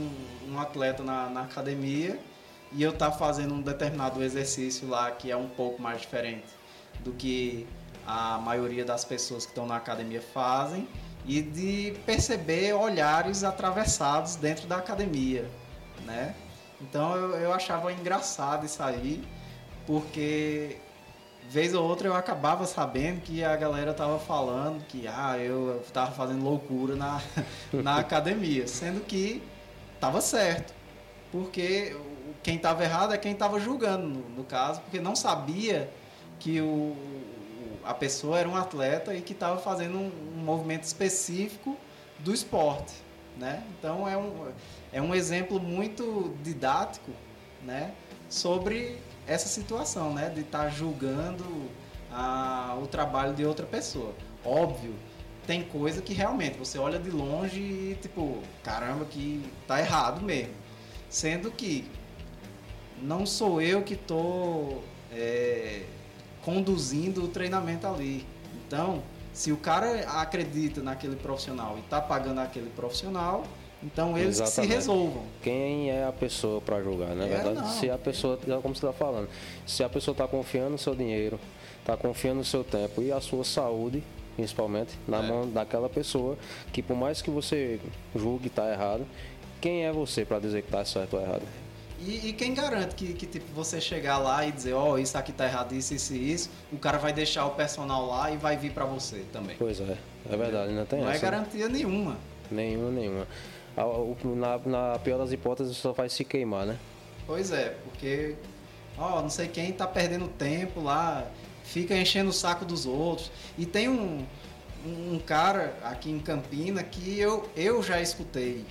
[0.47, 2.19] um atleta na, na academia
[2.71, 6.45] e eu estar tá fazendo um determinado exercício lá que é um pouco mais diferente
[7.03, 7.67] do que
[8.05, 10.87] a maioria das pessoas que estão na academia fazem
[11.25, 15.49] e de perceber olhares atravessados dentro da academia,
[16.05, 16.35] né?
[16.83, 19.23] Então eu, eu achava engraçado isso aí,
[19.87, 20.77] porque
[21.49, 26.11] vez ou outra eu acabava sabendo que a galera tava falando que ah, eu tava
[26.11, 27.21] fazendo loucura na,
[27.71, 29.41] na academia, sendo que
[29.99, 30.73] tava certo.
[31.31, 31.95] Porque
[32.43, 35.89] quem tava errado é quem tava julgando, no, no caso, porque não sabia
[36.39, 36.95] que o,
[37.83, 41.77] a pessoa era um atleta e que estava fazendo um, um, movimento específico
[42.19, 42.93] do esporte,
[43.37, 43.63] né?
[43.79, 44.51] Então é um,
[44.93, 47.11] é um exemplo muito didático,
[47.63, 47.91] né?
[48.29, 50.29] Sobre essa situação, né?
[50.29, 51.43] De estar tá julgando
[52.11, 54.13] a, o trabalho de outra pessoa.
[54.45, 54.93] Óbvio,
[55.47, 60.53] tem coisa que realmente você olha de longe e tipo, caramba, que tá errado mesmo.
[61.09, 61.89] Sendo que
[63.01, 64.77] não sou eu que tô
[65.11, 65.83] é,
[66.43, 68.25] conduzindo o treinamento ali.
[68.67, 69.01] Então,
[69.33, 73.43] se o cara acredita naquele profissional e está pagando aquele profissional,
[73.83, 75.23] então eles que se resolvam.
[75.41, 77.25] Quem é a pessoa para julgar, né?
[77.25, 77.55] É, verdade?
[77.55, 79.27] Não, se a pessoa, como você está falando,
[79.65, 81.39] se a pessoa está confiando no seu dinheiro,
[81.79, 84.01] está confiando no seu tempo e a sua saúde,
[84.35, 85.27] principalmente, na é.
[85.27, 86.37] mão daquela pessoa,
[86.71, 87.79] que por mais que você
[88.15, 89.05] julgue está errado,
[89.59, 91.43] quem é você para dizer que está certo ou errado?
[92.05, 95.17] E, e, quem garante que, que tipo, você chegar lá e dizer, ó, oh, isso
[95.17, 98.35] aqui tá errado, isso, isso e isso, o cara vai deixar o personal lá e
[98.35, 99.55] vai vir para você também.
[99.57, 99.97] Pois é,
[100.29, 102.17] é verdade, não tem Não é essa, é garantia nenhuma.
[102.51, 103.27] Nenhuma, nenhuma.
[103.75, 106.77] Na, na pior das hipóteses, só faz se queimar, né?
[107.25, 108.35] Pois é, porque,
[108.97, 111.25] ó, não sei quem tá perdendo tempo lá,
[111.63, 113.31] fica enchendo o saco dos outros.
[113.57, 114.25] E tem um,
[114.85, 118.65] um cara aqui em Campina que eu, eu já escutei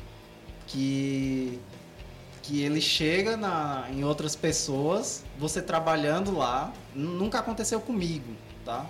[0.67, 1.61] que
[2.43, 8.35] que ele chega na, em outras pessoas, você trabalhando lá, nunca aconteceu comigo,
[8.65, 8.85] tá?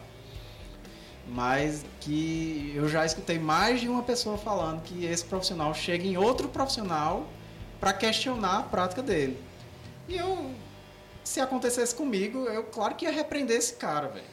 [1.29, 6.16] Mas que eu já escutei mais de uma pessoa falando que esse profissional chega em
[6.16, 7.27] outro profissional
[7.81, 9.39] para questionar a prática dele.
[10.09, 10.51] E eu,
[11.25, 14.27] se acontecesse comigo, eu claro que ia repreender esse cara, velho.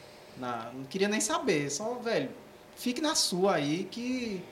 [0.74, 2.30] Não queria nem saber, só, velho,
[2.76, 4.42] fique na sua aí que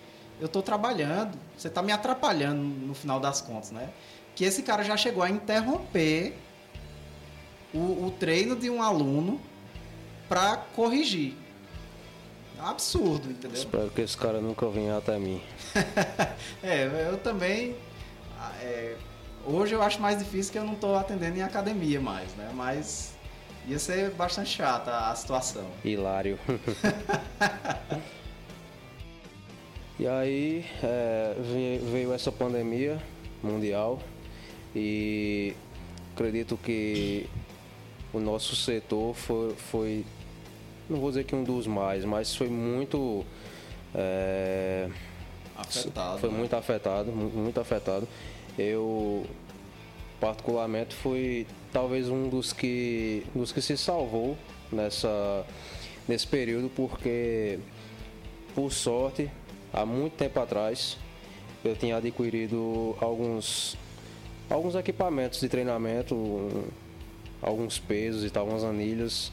[0.41, 3.91] eu tô trabalhando, você tá me atrapalhando no final das contas, né?
[4.39, 6.33] que esse cara já chegou a interromper
[7.75, 9.41] o, o treino de um aluno
[10.29, 11.35] para corrigir.
[12.61, 13.57] Absurdo, entendeu?
[13.57, 15.41] Espero que esse cara nunca venha até mim.
[16.63, 17.77] é, eu também.
[18.61, 18.97] É,
[19.45, 22.51] hoje eu acho mais difícil que eu não estou atendendo em academia mais, né?
[22.55, 23.17] Mas
[23.67, 25.67] ia ser bastante chata a situação.
[25.85, 26.39] Hilário.
[29.99, 31.35] e aí é,
[31.93, 33.01] veio essa pandemia
[33.43, 34.01] mundial
[34.75, 35.55] e
[36.15, 37.29] acredito que
[38.13, 40.05] o nosso setor foi, foi
[40.89, 43.25] não vou dizer que um dos mais, mas foi muito
[43.95, 44.89] é,
[45.57, 46.19] afetado.
[46.19, 46.37] Foi né?
[46.37, 48.09] muito afetado, muito afetado.
[48.59, 49.27] Eu
[50.21, 54.37] particularmente fui talvez um dos que dos que se salvou
[54.73, 55.45] nessa
[56.09, 57.61] nesse período porque
[58.55, 59.31] por sorte
[59.73, 60.97] há muito tempo atrás
[61.65, 63.77] eu tinha adquirido alguns
[64.49, 66.71] alguns equipamentos de treinamento,
[67.43, 69.33] alguns pesos e tal, algumas anilhas.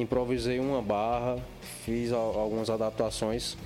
[0.00, 1.38] Improvisei uma barra,
[1.84, 3.56] fiz algumas adaptações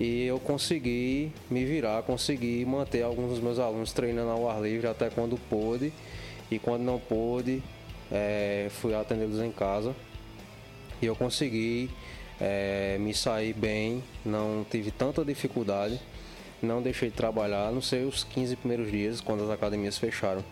[0.00, 4.86] e eu consegui me virar, consegui manter alguns dos meus alunos treinando ao ar livre
[4.86, 5.92] até quando pôde
[6.50, 7.62] e quando não pôde,
[8.10, 9.94] é, fui atendê-los em casa
[11.00, 11.90] e eu consegui
[12.40, 16.00] é, me sair bem, não tive tanta dificuldade
[16.60, 20.44] não deixei de trabalhar, não sei os 15 primeiros dias, quando as academias fecharam.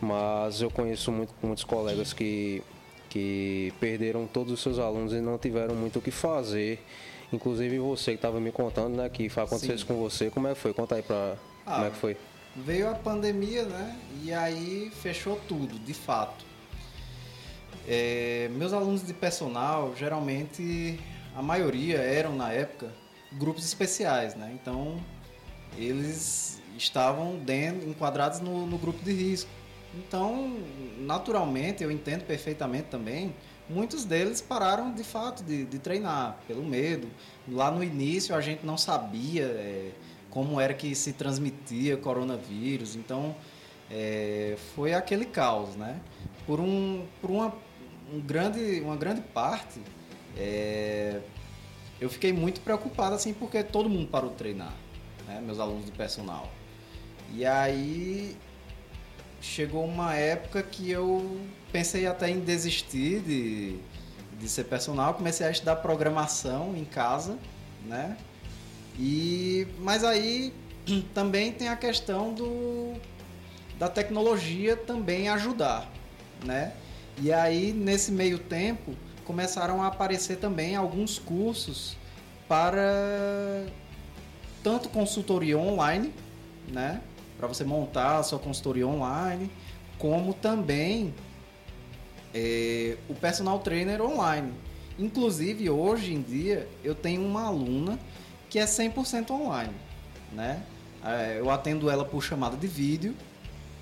[0.00, 2.62] Mas eu conheço muito, muitos colegas que,
[3.08, 6.84] que perderam todos os seus alunos e não tiveram muito o que fazer.
[7.32, 10.30] Inclusive você que estava me contando, né, que aconteceu isso com você.
[10.30, 10.72] Como é que foi?
[10.72, 11.36] Conta aí pra.
[11.66, 12.16] Ah, como é que foi?
[12.56, 13.96] Veio a pandemia, né?
[14.22, 16.44] E aí fechou tudo, de fato.
[17.86, 20.98] É, meus alunos de personal, geralmente,
[21.34, 22.92] a maioria eram na época
[23.32, 24.56] grupos especiais, né?
[24.60, 24.98] Então,
[25.76, 29.50] eles estavam dentro, enquadrados no, no grupo de risco.
[29.94, 30.58] Então,
[30.98, 33.34] naturalmente, eu entendo perfeitamente também,
[33.68, 37.08] muitos deles pararam de fato de, de treinar, pelo medo.
[37.48, 39.92] Lá no início a gente não sabia é,
[40.30, 43.34] como era que se transmitia coronavírus, então
[43.90, 46.00] é, foi aquele caos, né?
[46.46, 47.54] Por, um, por uma,
[48.12, 49.80] um grande, uma grande parte,
[50.36, 51.20] é,
[52.00, 54.74] eu fiquei muito preocupado assim porque todo mundo parou de treinar,
[55.26, 55.40] né?
[55.44, 56.50] meus alunos do personal.
[57.34, 58.36] E aí
[59.40, 61.40] chegou uma época que eu
[61.72, 63.76] pensei até em desistir de,
[64.38, 67.38] de ser personal, comecei a estudar programação em casa,
[67.86, 68.16] né?
[68.98, 70.52] E mas aí
[71.14, 72.94] também tem a questão do
[73.78, 75.88] da tecnologia também ajudar,
[76.44, 76.72] né?
[77.20, 81.96] E aí nesse meio tempo começaram a aparecer também alguns cursos
[82.48, 83.66] para
[84.62, 86.12] tanto consultoria online,
[86.72, 87.00] né?
[87.38, 89.50] Para você montar a sua consultoria online,
[89.96, 91.14] como também
[92.34, 94.52] é, o personal trainer online.
[94.98, 97.98] Inclusive, hoje em dia, eu tenho uma aluna
[98.50, 99.74] que é 100% online,
[100.32, 100.62] né?
[101.04, 103.14] É, eu atendo ela por chamada de vídeo,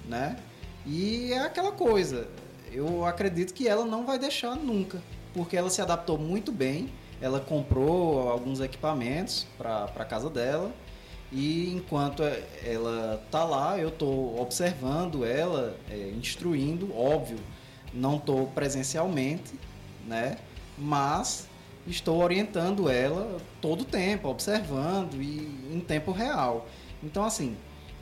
[0.06, 0.36] né?
[0.84, 2.28] E é aquela coisa,
[2.70, 5.02] eu acredito que ela não vai deixar nunca,
[5.32, 6.90] porque ela se adaptou muito bem,
[7.20, 10.70] ela comprou alguns equipamentos para a casa dela,
[11.32, 12.22] e enquanto
[12.64, 17.38] ela tá lá, eu estou observando ela, é, instruindo, óbvio,
[17.92, 19.54] não estou presencialmente,
[20.06, 20.38] né?
[20.78, 21.48] Mas
[21.86, 26.68] estou orientando ela todo o tempo, observando e em tempo real.
[27.02, 27.56] Então, assim,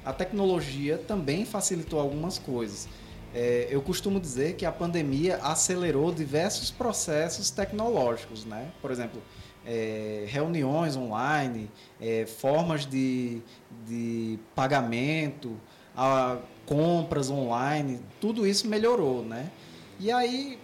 [0.05, 2.89] a tecnologia também facilitou algumas coisas.
[3.35, 8.71] É, eu costumo dizer que a pandemia acelerou diversos processos tecnológicos, né?
[8.81, 9.21] Por exemplo,
[9.67, 13.41] é, reuniões online, é, formas de,
[13.87, 15.59] de pagamento,
[15.97, 19.51] a, compras online, tudo isso melhorou, né?
[19.99, 20.59] E aí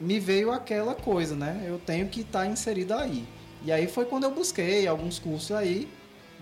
[0.00, 1.64] me veio aquela coisa, né?
[1.66, 3.26] Eu tenho que estar tá inserido aí.
[3.64, 5.88] E aí foi quando eu busquei alguns cursos aí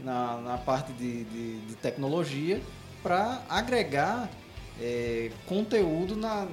[0.02, 2.60] na, na parte de, de, de tecnologia
[3.02, 4.30] para agregar
[4.80, 6.46] é, conteúdo na,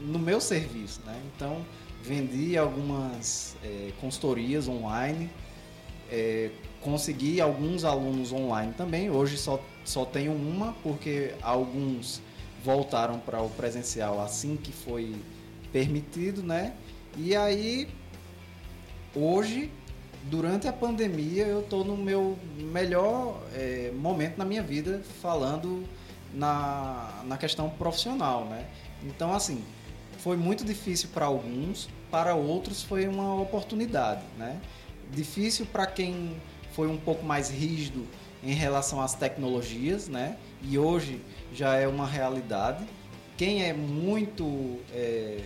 [0.00, 1.20] no meu serviço, né?
[1.34, 1.64] Então
[2.02, 5.30] vendi algumas é, consultorias online,
[6.10, 6.50] é,
[6.80, 9.10] consegui alguns alunos online também.
[9.10, 12.20] Hoje só, só tenho uma, porque alguns
[12.64, 15.14] voltaram para o presencial assim que foi
[15.72, 16.74] permitido, né?
[17.16, 17.88] E aí,
[19.14, 19.70] hoje,
[20.24, 25.84] durante a pandemia, eu estou no meu melhor é, momento na minha vida falando
[26.32, 28.66] na, na questão profissional, né?
[29.04, 29.62] Então, assim,
[30.22, 34.60] foi muito difícil para alguns, para outros foi uma oportunidade, né?
[35.10, 36.36] Difícil para quem
[36.72, 38.06] foi um pouco mais rígido
[38.40, 40.36] em relação às tecnologias, né?
[40.62, 41.20] E hoje
[41.52, 42.84] já é uma realidade.
[43.36, 45.40] Quem é muito, é,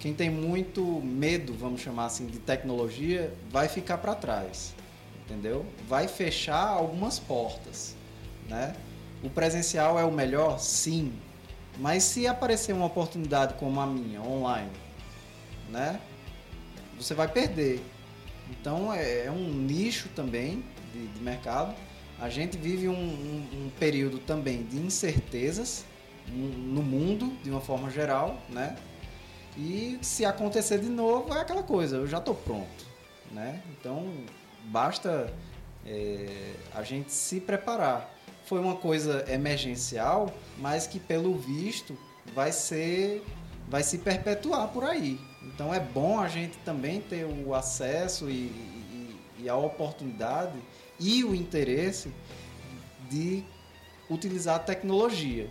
[0.00, 4.74] quem tem muito medo, vamos chamar assim, de tecnologia, vai ficar para trás,
[5.24, 5.64] entendeu?
[5.88, 7.94] Vai fechar algumas portas,
[8.48, 8.74] né?
[9.22, 11.12] O presencial é o melhor, sim,
[11.78, 14.70] mas se aparecer uma oportunidade como a minha, online,
[15.68, 16.00] né?
[16.98, 17.82] Você vai perder.
[18.50, 21.74] Então é, é um nicho também de, de, mercado.
[22.18, 25.84] A gente vive um, um, um período também de incertezas
[26.28, 28.76] no mundo, de uma forma geral, né?
[29.56, 32.86] E se acontecer de novo, é aquela coisa, eu já estou pronto,
[33.30, 33.62] né?
[33.70, 34.12] Então
[34.64, 35.32] basta
[35.84, 38.15] é, a gente se preparar
[38.46, 41.96] foi uma coisa emergencial, mas que pelo visto
[42.34, 43.22] vai ser
[43.68, 45.18] vai se perpetuar por aí.
[45.42, 50.56] Então é bom a gente também ter o acesso e, e, e a oportunidade
[51.00, 52.12] e o interesse
[53.10, 53.44] de
[54.08, 55.50] utilizar a tecnologia.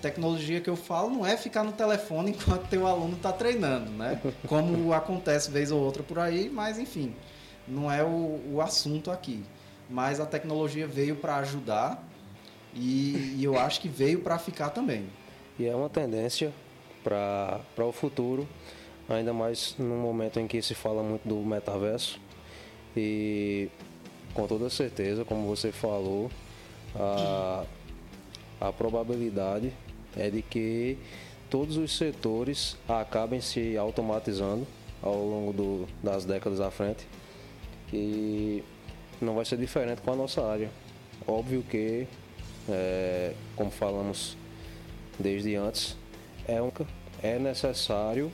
[0.00, 4.20] Tecnologia que eu falo não é ficar no telefone enquanto teu aluno está treinando, né?
[4.46, 7.12] Como acontece vez ou outra por aí, mas enfim,
[7.66, 9.44] não é o, o assunto aqui
[9.92, 12.02] mas a tecnologia veio para ajudar
[12.74, 15.04] e, e, eu acho que veio para ficar também.
[15.58, 16.50] E é uma tendência
[17.04, 18.48] para o futuro,
[19.06, 22.18] ainda mais no momento em que se fala muito do metaverso.
[22.96, 23.68] E
[24.32, 26.30] com toda certeza, como você falou,
[26.96, 27.64] a,
[28.58, 29.74] a probabilidade
[30.16, 30.96] é de que
[31.50, 34.66] todos os setores acabem se automatizando
[35.02, 37.06] ao longo do, das décadas à frente.
[37.92, 38.64] E
[39.24, 40.70] não vai ser diferente com a nossa área.
[41.26, 42.06] Óbvio que,
[42.68, 44.36] é, como falamos
[45.18, 45.96] desde antes,
[46.46, 46.70] é, um,
[47.22, 48.32] é necessário,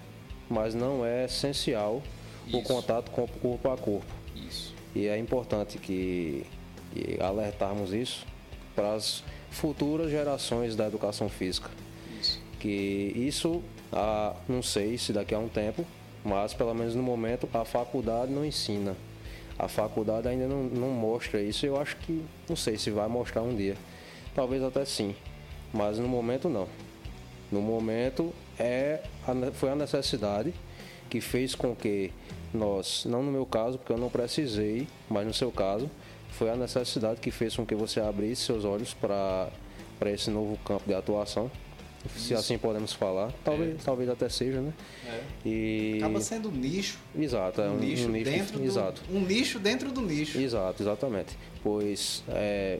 [0.49, 2.03] mas não é essencial
[2.47, 2.62] o Isso.
[2.62, 4.07] contato com corpo a corpo.
[4.34, 4.74] Isso.
[4.95, 6.47] E é importante que,
[6.93, 8.26] que alertarmos isso
[8.74, 11.70] para as futuras gerações da educação física.
[12.18, 12.41] Isso.
[12.59, 13.62] Que isso,
[13.93, 15.84] ah, não sei se daqui a um tempo,
[16.24, 18.97] mas pelo menos no momento a faculdade não ensina.
[19.59, 21.66] A faculdade ainda não, não mostra isso.
[21.66, 23.76] Eu acho que, não sei se vai mostrar um dia.
[24.34, 25.16] Talvez até sim,
[25.72, 26.68] mas no momento não.
[27.50, 30.54] No momento é a foi a necessidade
[31.09, 32.12] que fez com que
[32.52, 35.90] nós, não no meu caso, porque eu não precisei, mas no seu caso,
[36.30, 39.50] foi a necessidade que fez com que você abrisse seus olhos para
[40.06, 41.50] esse novo campo de atuação,
[42.16, 43.32] se assim podemos falar.
[43.44, 44.72] Talvez, talvez até seja, né?
[45.07, 45.20] É.
[45.49, 46.99] E Acaba sendo nicho.
[47.18, 49.03] exato, é Um, um, nicho um nicho dentro do, exato.
[49.11, 50.38] um nicho dentro do nicho.
[50.38, 51.36] Exato, exatamente.
[51.62, 52.78] Pois é,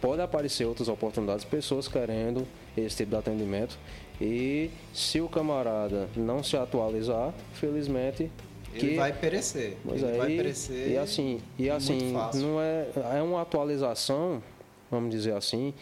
[0.00, 2.46] pode aparecer outras oportunidades, pessoas querendo
[2.76, 3.78] esse tipo de atendimento.
[4.20, 8.30] E se o camarada não se atualizar, felizmente
[8.72, 9.76] Ele que vai perecer.
[9.84, 10.90] Mas ele aí, vai perecer.
[10.90, 14.42] e assim, e assim não é é uma atualização,
[14.90, 15.74] vamos dizer assim,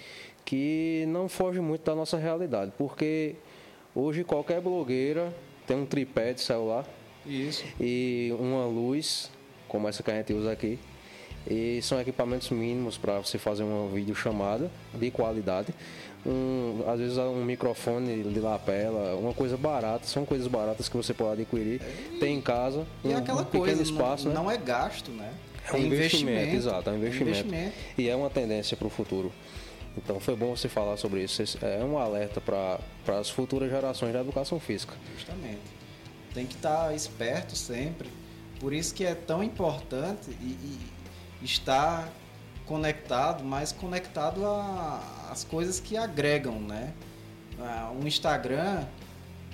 [0.44, 3.36] que não foge muito da nossa realidade, porque
[3.94, 5.32] hoje qualquer blogueira
[5.66, 6.84] tem um tripé de celular
[7.26, 7.64] Isso.
[7.80, 9.30] e uma luz,
[9.68, 10.78] como essa que a gente usa aqui.
[11.46, 15.74] E são equipamentos mínimos para você fazer uma videochamada de qualidade.
[16.24, 21.12] Um, às vezes um microfone de lapela, uma coisa barata, são coisas baratas que você
[21.12, 21.82] pode adquirir.
[22.18, 24.40] Tem em casa, E um, aquela um pequeno coisa, espaço, não, né?
[24.40, 25.34] não é gasto, né?
[25.70, 27.72] É um investimento, exato, é um investimento.
[27.96, 29.30] E é uma tendência para o futuro.
[29.96, 31.42] Então foi bom você falar sobre isso.
[31.42, 34.94] Esse É um alerta para as futuras gerações da educação física.
[35.16, 35.62] Justamente.
[36.32, 38.08] Tem que estar esperto sempre.
[38.58, 40.80] Por isso que é tão importante e,
[41.42, 42.08] e estar
[42.66, 44.42] conectado, mas conectado
[45.30, 46.92] às coisas que agregam, né?
[47.60, 48.84] Ah, Um Instagram,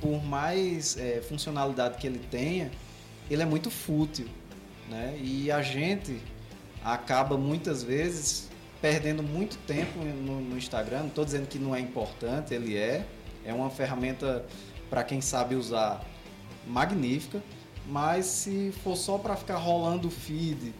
[0.01, 2.71] por mais eh, funcionalidade que ele tenha,
[3.31, 4.29] ele é muito fútil,
[4.89, 5.19] né?
[5.21, 6.21] E a gente
[6.85, 8.50] acaba muitas vezes
[8.81, 11.01] perdendo muito tempo no, no Instagram.
[11.01, 13.05] Não estou dizendo que não é importante, ele é.
[13.45, 14.45] É uma ferramenta
[14.89, 16.05] para quem sabe usar
[16.67, 17.43] magnífica,
[17.87, 20.75] mas se for só para ficar rolando o feed,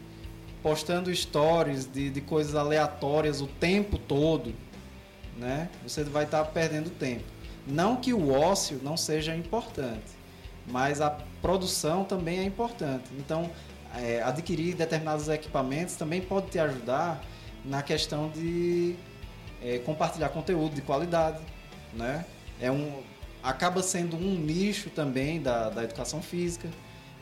[0.61, 4.53] postando stories de, de coisas aleatórias o tempo todo,
[5.37, 5.69] né?
[5.83, 7.23] Você vai estar perdendo tempo.
[7.67, 10.11] Não que o ócio não seja importante,
[10.67, 11.09] mas a
[11.41, 13.05] produção também é importante.
[13.17, 13.49] Então,
[13.95, 17.23] é, adquirir determinados equipamentos também pode te ajudar
[17.63, 18.95] na questão de
[19.61, 21.39] é, compartilhar conteúdo de qualidade,
[21.93, 22.25] né?
[22.59, 23.01] É um,
[23.43, 26.69] acaba sendo um nicho também da, da educação física.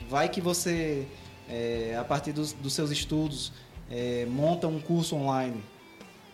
[0.09, 1.07] Vai que você,
[1.49, 3.51] é, a partir dos, dos seus estudos,
[3.89, 5.63] é, monta um curso online,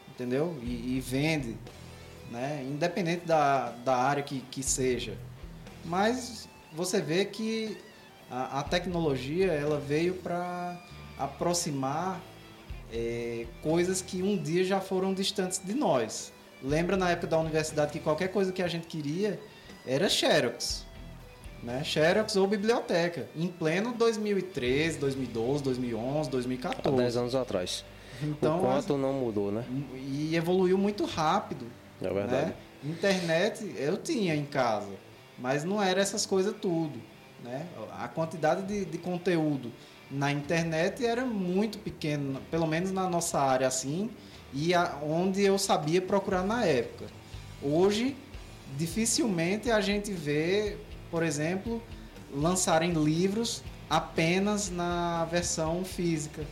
[0.10, 0.58] entendeu?
[0.62, 1.56] E, e vende,
[2.32, 2.64] né?
[2.68, 5.18] Independente da, da área que, que seja.
[5.84, 7.78] Mas você vê que
[8.30, 10.80] a, a tecnologia ela veio para
[11.18, 12.20] aproximar
[12.96, 16.32] é, coisas que um dia já foram distantes de nós.
[16.64, 19.38] Lembra na época da universidade que qualquer coisa que a gente queria
[19.86, 20.86] era Xerox.
[21.62, 21.84] Né?
[21.84, 23.28] Xerox ou biblioteca.
[23.36, 26.98] Em pleno 2013, 2012, 2011, Há 2014.
[26.98, 27.84] 10 anos atrás.
[28.24, 29.66] Então, o quanto não mudou, né?
[29.98, 31.66] e evoluiu muito rápido.
[32.02, 32.46] É verdade.
[32.48, 32.54] Né?
[32.82, 34.92] Internet eu tinha em casa,
[35.38, 36.98] mas não era essas coisas tudo.
[37.44, 37.68] Né?
[38.00, 39.72] A quantidade de, de conteúdo
[40.10, 44.10] na internet era muito pequena, pelo menos na nossa área assim,
[44.54, 47.06] e a, onde eu sabia procurar na época.
[47.62, 48.16] Hoje,
[48.78, 50.78] dificilmente a gente vê,
[51.10, 51.82] por exemplo,
[52.34, 56.44] lançarem livros apenas na versão física.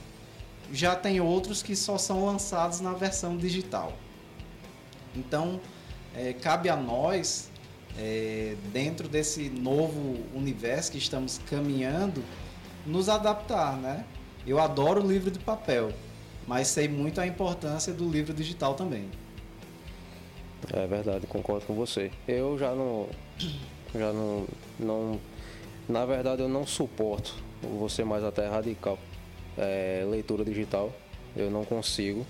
[0.72, 3.94] Já tem outros que só são lançados na versão digital.
[5.16, 5.60] Então,
[6.16, 7.50] é, cabe a nós,
[7.98, 12.24] é, dentro desse novo universo que estamos caminhando,
[12.86, 14.06] nos adaptar, né?
[14.46, 15.92] Eu adoro o livro de papel,
[16.48, 19.10] mas sei muito a importância do livro digital também.
[20.72, 22.12] É verdade, concordo com você.
[22.28, 23.08] Eu já não.
[23.94, 24.46] Já não.
[24.80, 25.20] não
[25.88, 28.98] na verdade, eu não suporto, vou ser mais até radical,
[29.58, 30.92] é, leitura digital.
[31.36, 32.26] Eu não consigo.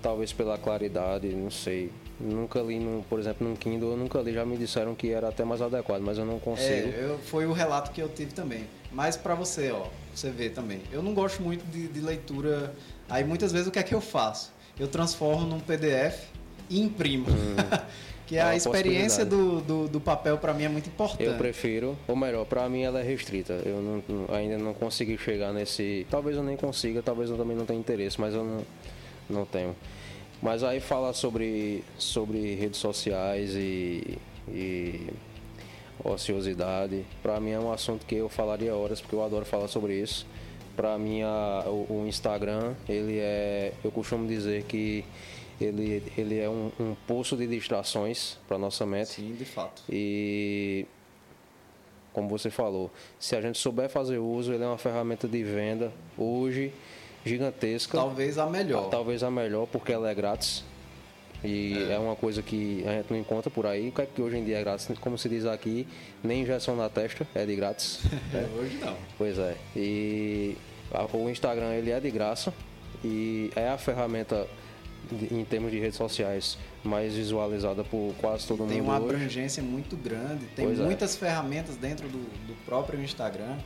[0.00, 1.90] Talvez pela claridade, não sei.
[2.20, 4.32] Nunca li, num, por exemplo, num Kindle, eu nunca li.
[4.32, 6.88] Já me disseram que era até mais adequado, mas eu não consigo.
[6.88, 8.64] É, eu, foi o relato que eu tive também.
[8.92, 10.80] Mas para você, ó, você vê também.
[10.90, 12.74] Eu não gosto muito de, de leitura.
[13.08, 14.52] Aí muitas vezes o que é que eu faço?
[14.78, 16.24] Eu transformo num PDF
[16.70, 17.26] e imprimo.
[18.26, 21.24] que É a uma experiência do, do, do papel para mim é muito importante.
[21.24, 23.54] Eu prefiro, ou melhor, pra mim ela é restrita.
[23.64, 26.06] Eu não- não- ainda não consegui chegar nesse.
[26.10, 28.64] Talvez eu nem consiga, talvez eu também não tenha interesse, mas eu não,
[29.30, 29.74] não tenho.
[30.42, 35.06] Mas aí fala sobre, sobre redes sociais e, e
[36.04, 37.04] ociosidade.
[37.22, 40.26] Para mim é um assunto que eu falaria horas, porque eu adoro falar sobre isso.
[40.76, 45.04] Para mim, a, o, o, Instagram, ele é, eu costumo dizer que
[45.60, 49.10] ele, ele é um, um poço de distrações para nossa mente.
[49.10, 49.82] Sim, de fato.
[49.90, 50.86] E
[52.12, 55.92] como você falou, se a gente souber fazer uso, ele é uma ferramenta de venda
[56.16, 56.72] hoje
[57.24, 57.98] gigantesca.
[57.98, 58.88] Talvez a melhor.
[58.88, 60.64] Talvez a melhor, porque ela é grátis.
[61.44, 61.92] E é.
[61.92, 61.98] é.
[61.98, 64.62] uma coisa que a gente não encontra por aí, é que hoje em dia é
[64.62, 65.86] grátis, como se diz aqui,
[66.22, 68.00] nem injeção na testa é de grátis.
[68.34, 68.46] é.
[68.58, 68.96] Hoje não.
[69.16, 69.56] Pois é.
[69.76, 70.56] E
[71.12, 72.52] o Instagram ele é de graça
[73.04, 74.46] e é a ferramenta
[75.30, 78.72] em termos de redes sociais mais visualizada por quase todo tem mundo.
[78.72, 79.14] Tem uma hoje.
[79.14, 80.84] abrangência muito grande, tem pois é.
[80.84, 81.18] muitas é.
[81.18, 83.56] ferramentas dentro do, do próprio Instagram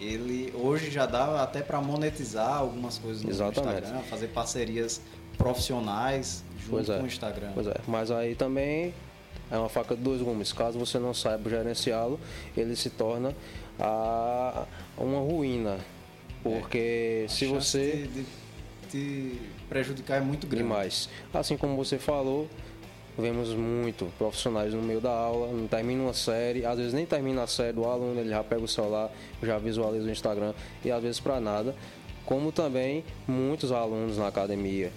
[0.00, 3.82] ele hoje já dá até para monetizar algumas coisas no Exatamente.
[3.82, 5.00] Instagram, fazer parcerias
[5.38, 6.98] profissionais junto é.
[6.98, 7.50] com o Instagram.
[7.54, 8.94] Pois é, mas aí também
[9.50, 10.52] é uma faca de dois gumes.
[10.52, 12.18] Caso você não saiba gerenciá-lo,
[12.56, 13.34] ele se torna
[13.78, 14.64] a,
[14.96, 15.78] uma ruína.
[16.42, 18.08] Porque é, se você.
[18.08, 18.26] De, de,
[18.90, 20.64] de prejudicar é muito grande.
[20.64, 21.08] Demais.
[21.32, 22.48] Assim como você falou,
[23.16, 27.42] vemos muito profissionais no meio da aula, não termina uma série, às vezes nem termina
[27.42, 29.10] a série do aluno, ele já pega o celular,
[29.42, 30.54] já visualiza o Instagram
[30.84, 31.74] e às vezes para nada.
[32.24, 34.92] Como também muitos alunos na academia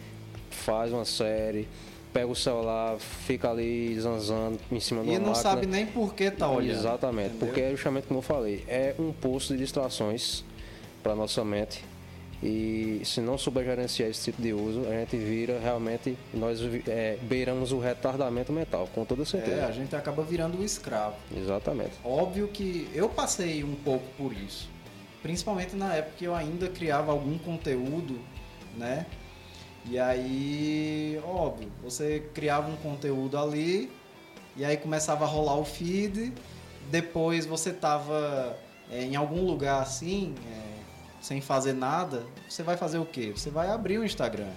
[0.56, 1.68] faz uma série,
[2.14, 5.36] pega o celular, fica ali zanzando em cima uma E não máquina.
[5.36, 6.78] sabe nem por que tá olhando.
[6.80, 7.48] Exatamente, entendeu?
[7.48, 10.44] porque é justamente como eu falei, é um posto de distrações
[11.04, 11.84] para nossa mente.
[12.44, 17.18] E se não souber gerenciar esse tipo de uso, a gente vira realmente, nós é,
[17.24, 19.62] beiramos o retardamento mental, com toda certeza.
[19.62, 21.16] É, a gente acaba virando o escravo.
[21.36, 21.94] Exatamente.
[22.04, 24.70] Óbvio que eu passei um pouco por isso.
[25.24, 28.20] Principalmente na época que eu ainda criava algum conteúdo,
[28.78, 29.06] né?
[29.88, 33.92] E aí, óbvio, você criava um conteúdo ali,
[34.58, 36.34] e aí começava a rolar o feed,
[36.90, 38.58] depois você tava
[38.90, 40.76] é, em algum lugar assim, é,
[41.22, 43.32] sem fazer nada, você vai fazer o quê?
[43.36, 44.50] Você vai abrir o Instagram,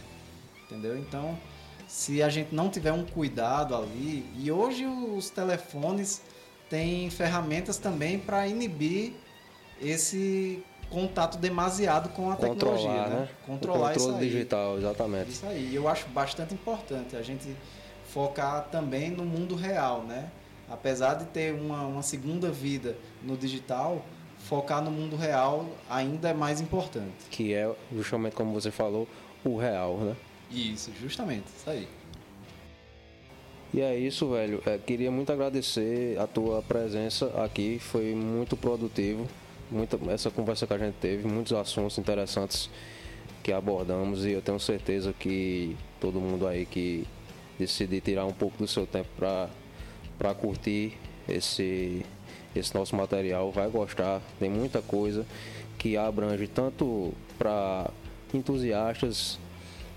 [0.65, 0.99] entendeu?
[0.99, 1.39] Então,
[1.87, 6.23] se a gente não tiver um cuidado ali, e hoje os telefones
[6.71, 9.13] têm ferramentas também para inibir
[9.81, 13.17] esse contato demasiado com a tecnologia, Controlar, né?
[13.17, 13.29] né?
[13.47, 15.31] Controlar o controle digital, exatamente.
[15.31, 15.75] Isso aí.
[15.75, 17.55] Eu acho bastante importante a gente
[18.09, 20.31] focar também no mundo real, né?
[20.69, 24.05] Apesar de ter uma, uma segunda vida no digital,
[24.39, 27.27] focar no mundo real ainda é mais importante.
[27.31, 29.09] Que é justamente como você falou,
[29.45, 30.17] o real, né?
[30.51, 31.89] Isso, justamente, isso aí.
[33.73, 34.63] E é isso, velho.
[34.65, 39.29] É, queria muito agradecer a tua presença aqui, foi muito produtivo
[39.71, 42.71] muita, essa conversa que a gente teve, muitos assuntos interessantes
[43.43, 47.07] que abordamos e eu tenho certeza que todo mundo aí que
[47.59, 50.93] decidir tirar um pouco do seu tempo para curtir
[51.29, 52.05] esse,
[52.55, 54.21] esse nosso material vai gostar.
[54.39, 55.27] Tem muita coisa
[55.79, 57.91] que abrange tanto para
[58.35, 59.39] entusiastas,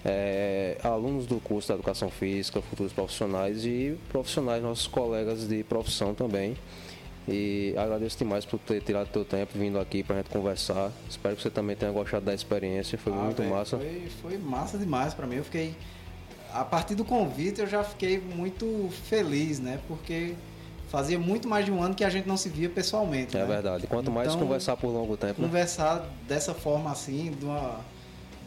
[0.03, 6.13] é, alunos do curso de Educação Física, futuros profissionais e profissionais, nossos colegas de profissão
[6.13, 6.55] também.
[7.27, 10.91] E agradeço demais por ter tirado teu tempo vindo aqui pra gente conversar.
[11.09, 12.97] Espero que você também tenha gostado da experiência.
[12.97, 13.77] Foi ah, muito massa.
[13.77, 15.35] Foi, foi massa demais para mim.
[15.35, 15.75] Eu fiquei.
[16.51, 19.79] A partir do convite eu já fiquei muito feliz, né?
[19.87, 20.33] Porque
[20.89, 23.37] fazia muito mais de um ano que a gente não se via pessoalmente.
[23.37, 23.45] É né?
[23.45, 23.87] verdade.
[23.87, 25.41] Quanto então, mais conversar por longo tempo.
[25.41, 25.47] Né?
[25.47, 26.09] Conversar né?
[26.27, 27.79] dessa forma assim, de uma,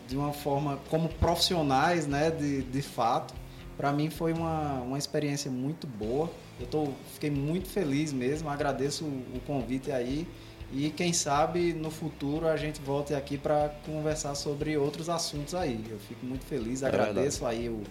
[0.09, 2.31] de uma forma como profissionais, né?
[2.31, 3.33] De, de fato
[3.77, 6.31] para mim foi uma, uma experiência muito boa.
[6.61, 10.27] Eu tô, fiquei muito feliz mesmo, agradeço o, o convite aí.
[10.73, 15.85] E quem sabe no futuro a gente volte aqui para conversar sobre outros assuntos aí.
[15.89, 17.83] Eu fico muito feliz, é agradeço aí o,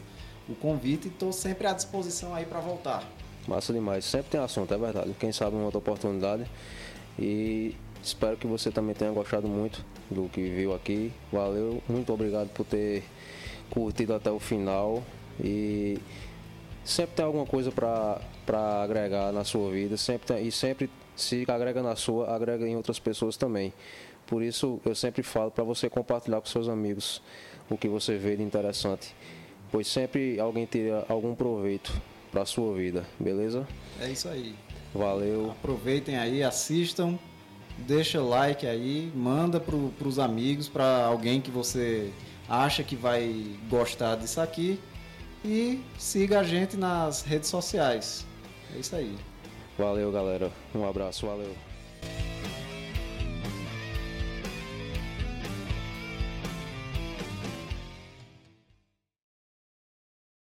[0.49, 3.03] o convite e estou sempre à disposição aí para voltar.
[3.48, 5.15] Massa demais, sempre tem assunto, é verdade.
[5.19, 6.45] Quem sabe uma outra oportunidade.
[7.19, 11.11] E espero que você também tenha gostado muito do que viu aqui.
[11.31, 13.03] Valeu, muito obrigado por ter
[13.69, 15.03] curtido até o final.
[15.44, 15.98] E
[16.84, 18.19] sempre tem alguma coisa para
[18.83, 23.37] agregar na sua vida, sempre e sempre se agrega na sua, agrega em outras pessoas
[23.37, 23.73] também.
[24.27, 27.21] Por isso eu sempre falo para você compartilhar com seus amigos
[27.69, 29.15] o que você vê de interessante,
[29.71, 31.93] pois sempre alguém tira algum proveito
[32.31, 33.67] para a sua vida, beleza?
[34.01, 34.55] É isso aí.
[34.93, 35.51] Valeu.
[35.51, 37.17] Aproveitem aí, assistam,
[37.77, 42.11] deixa like aí, manda para os amigos, para alguém que você
[42.47, 44.79] acha que vai gostar disso aqui
[45.43, 48.25] e siga a gente nas redes sociais.
[48.75, 49.17] É isso aí.
[49.77, 50.51] Valeu, galera.
[50.73, 51.53] Um abraço, valeu.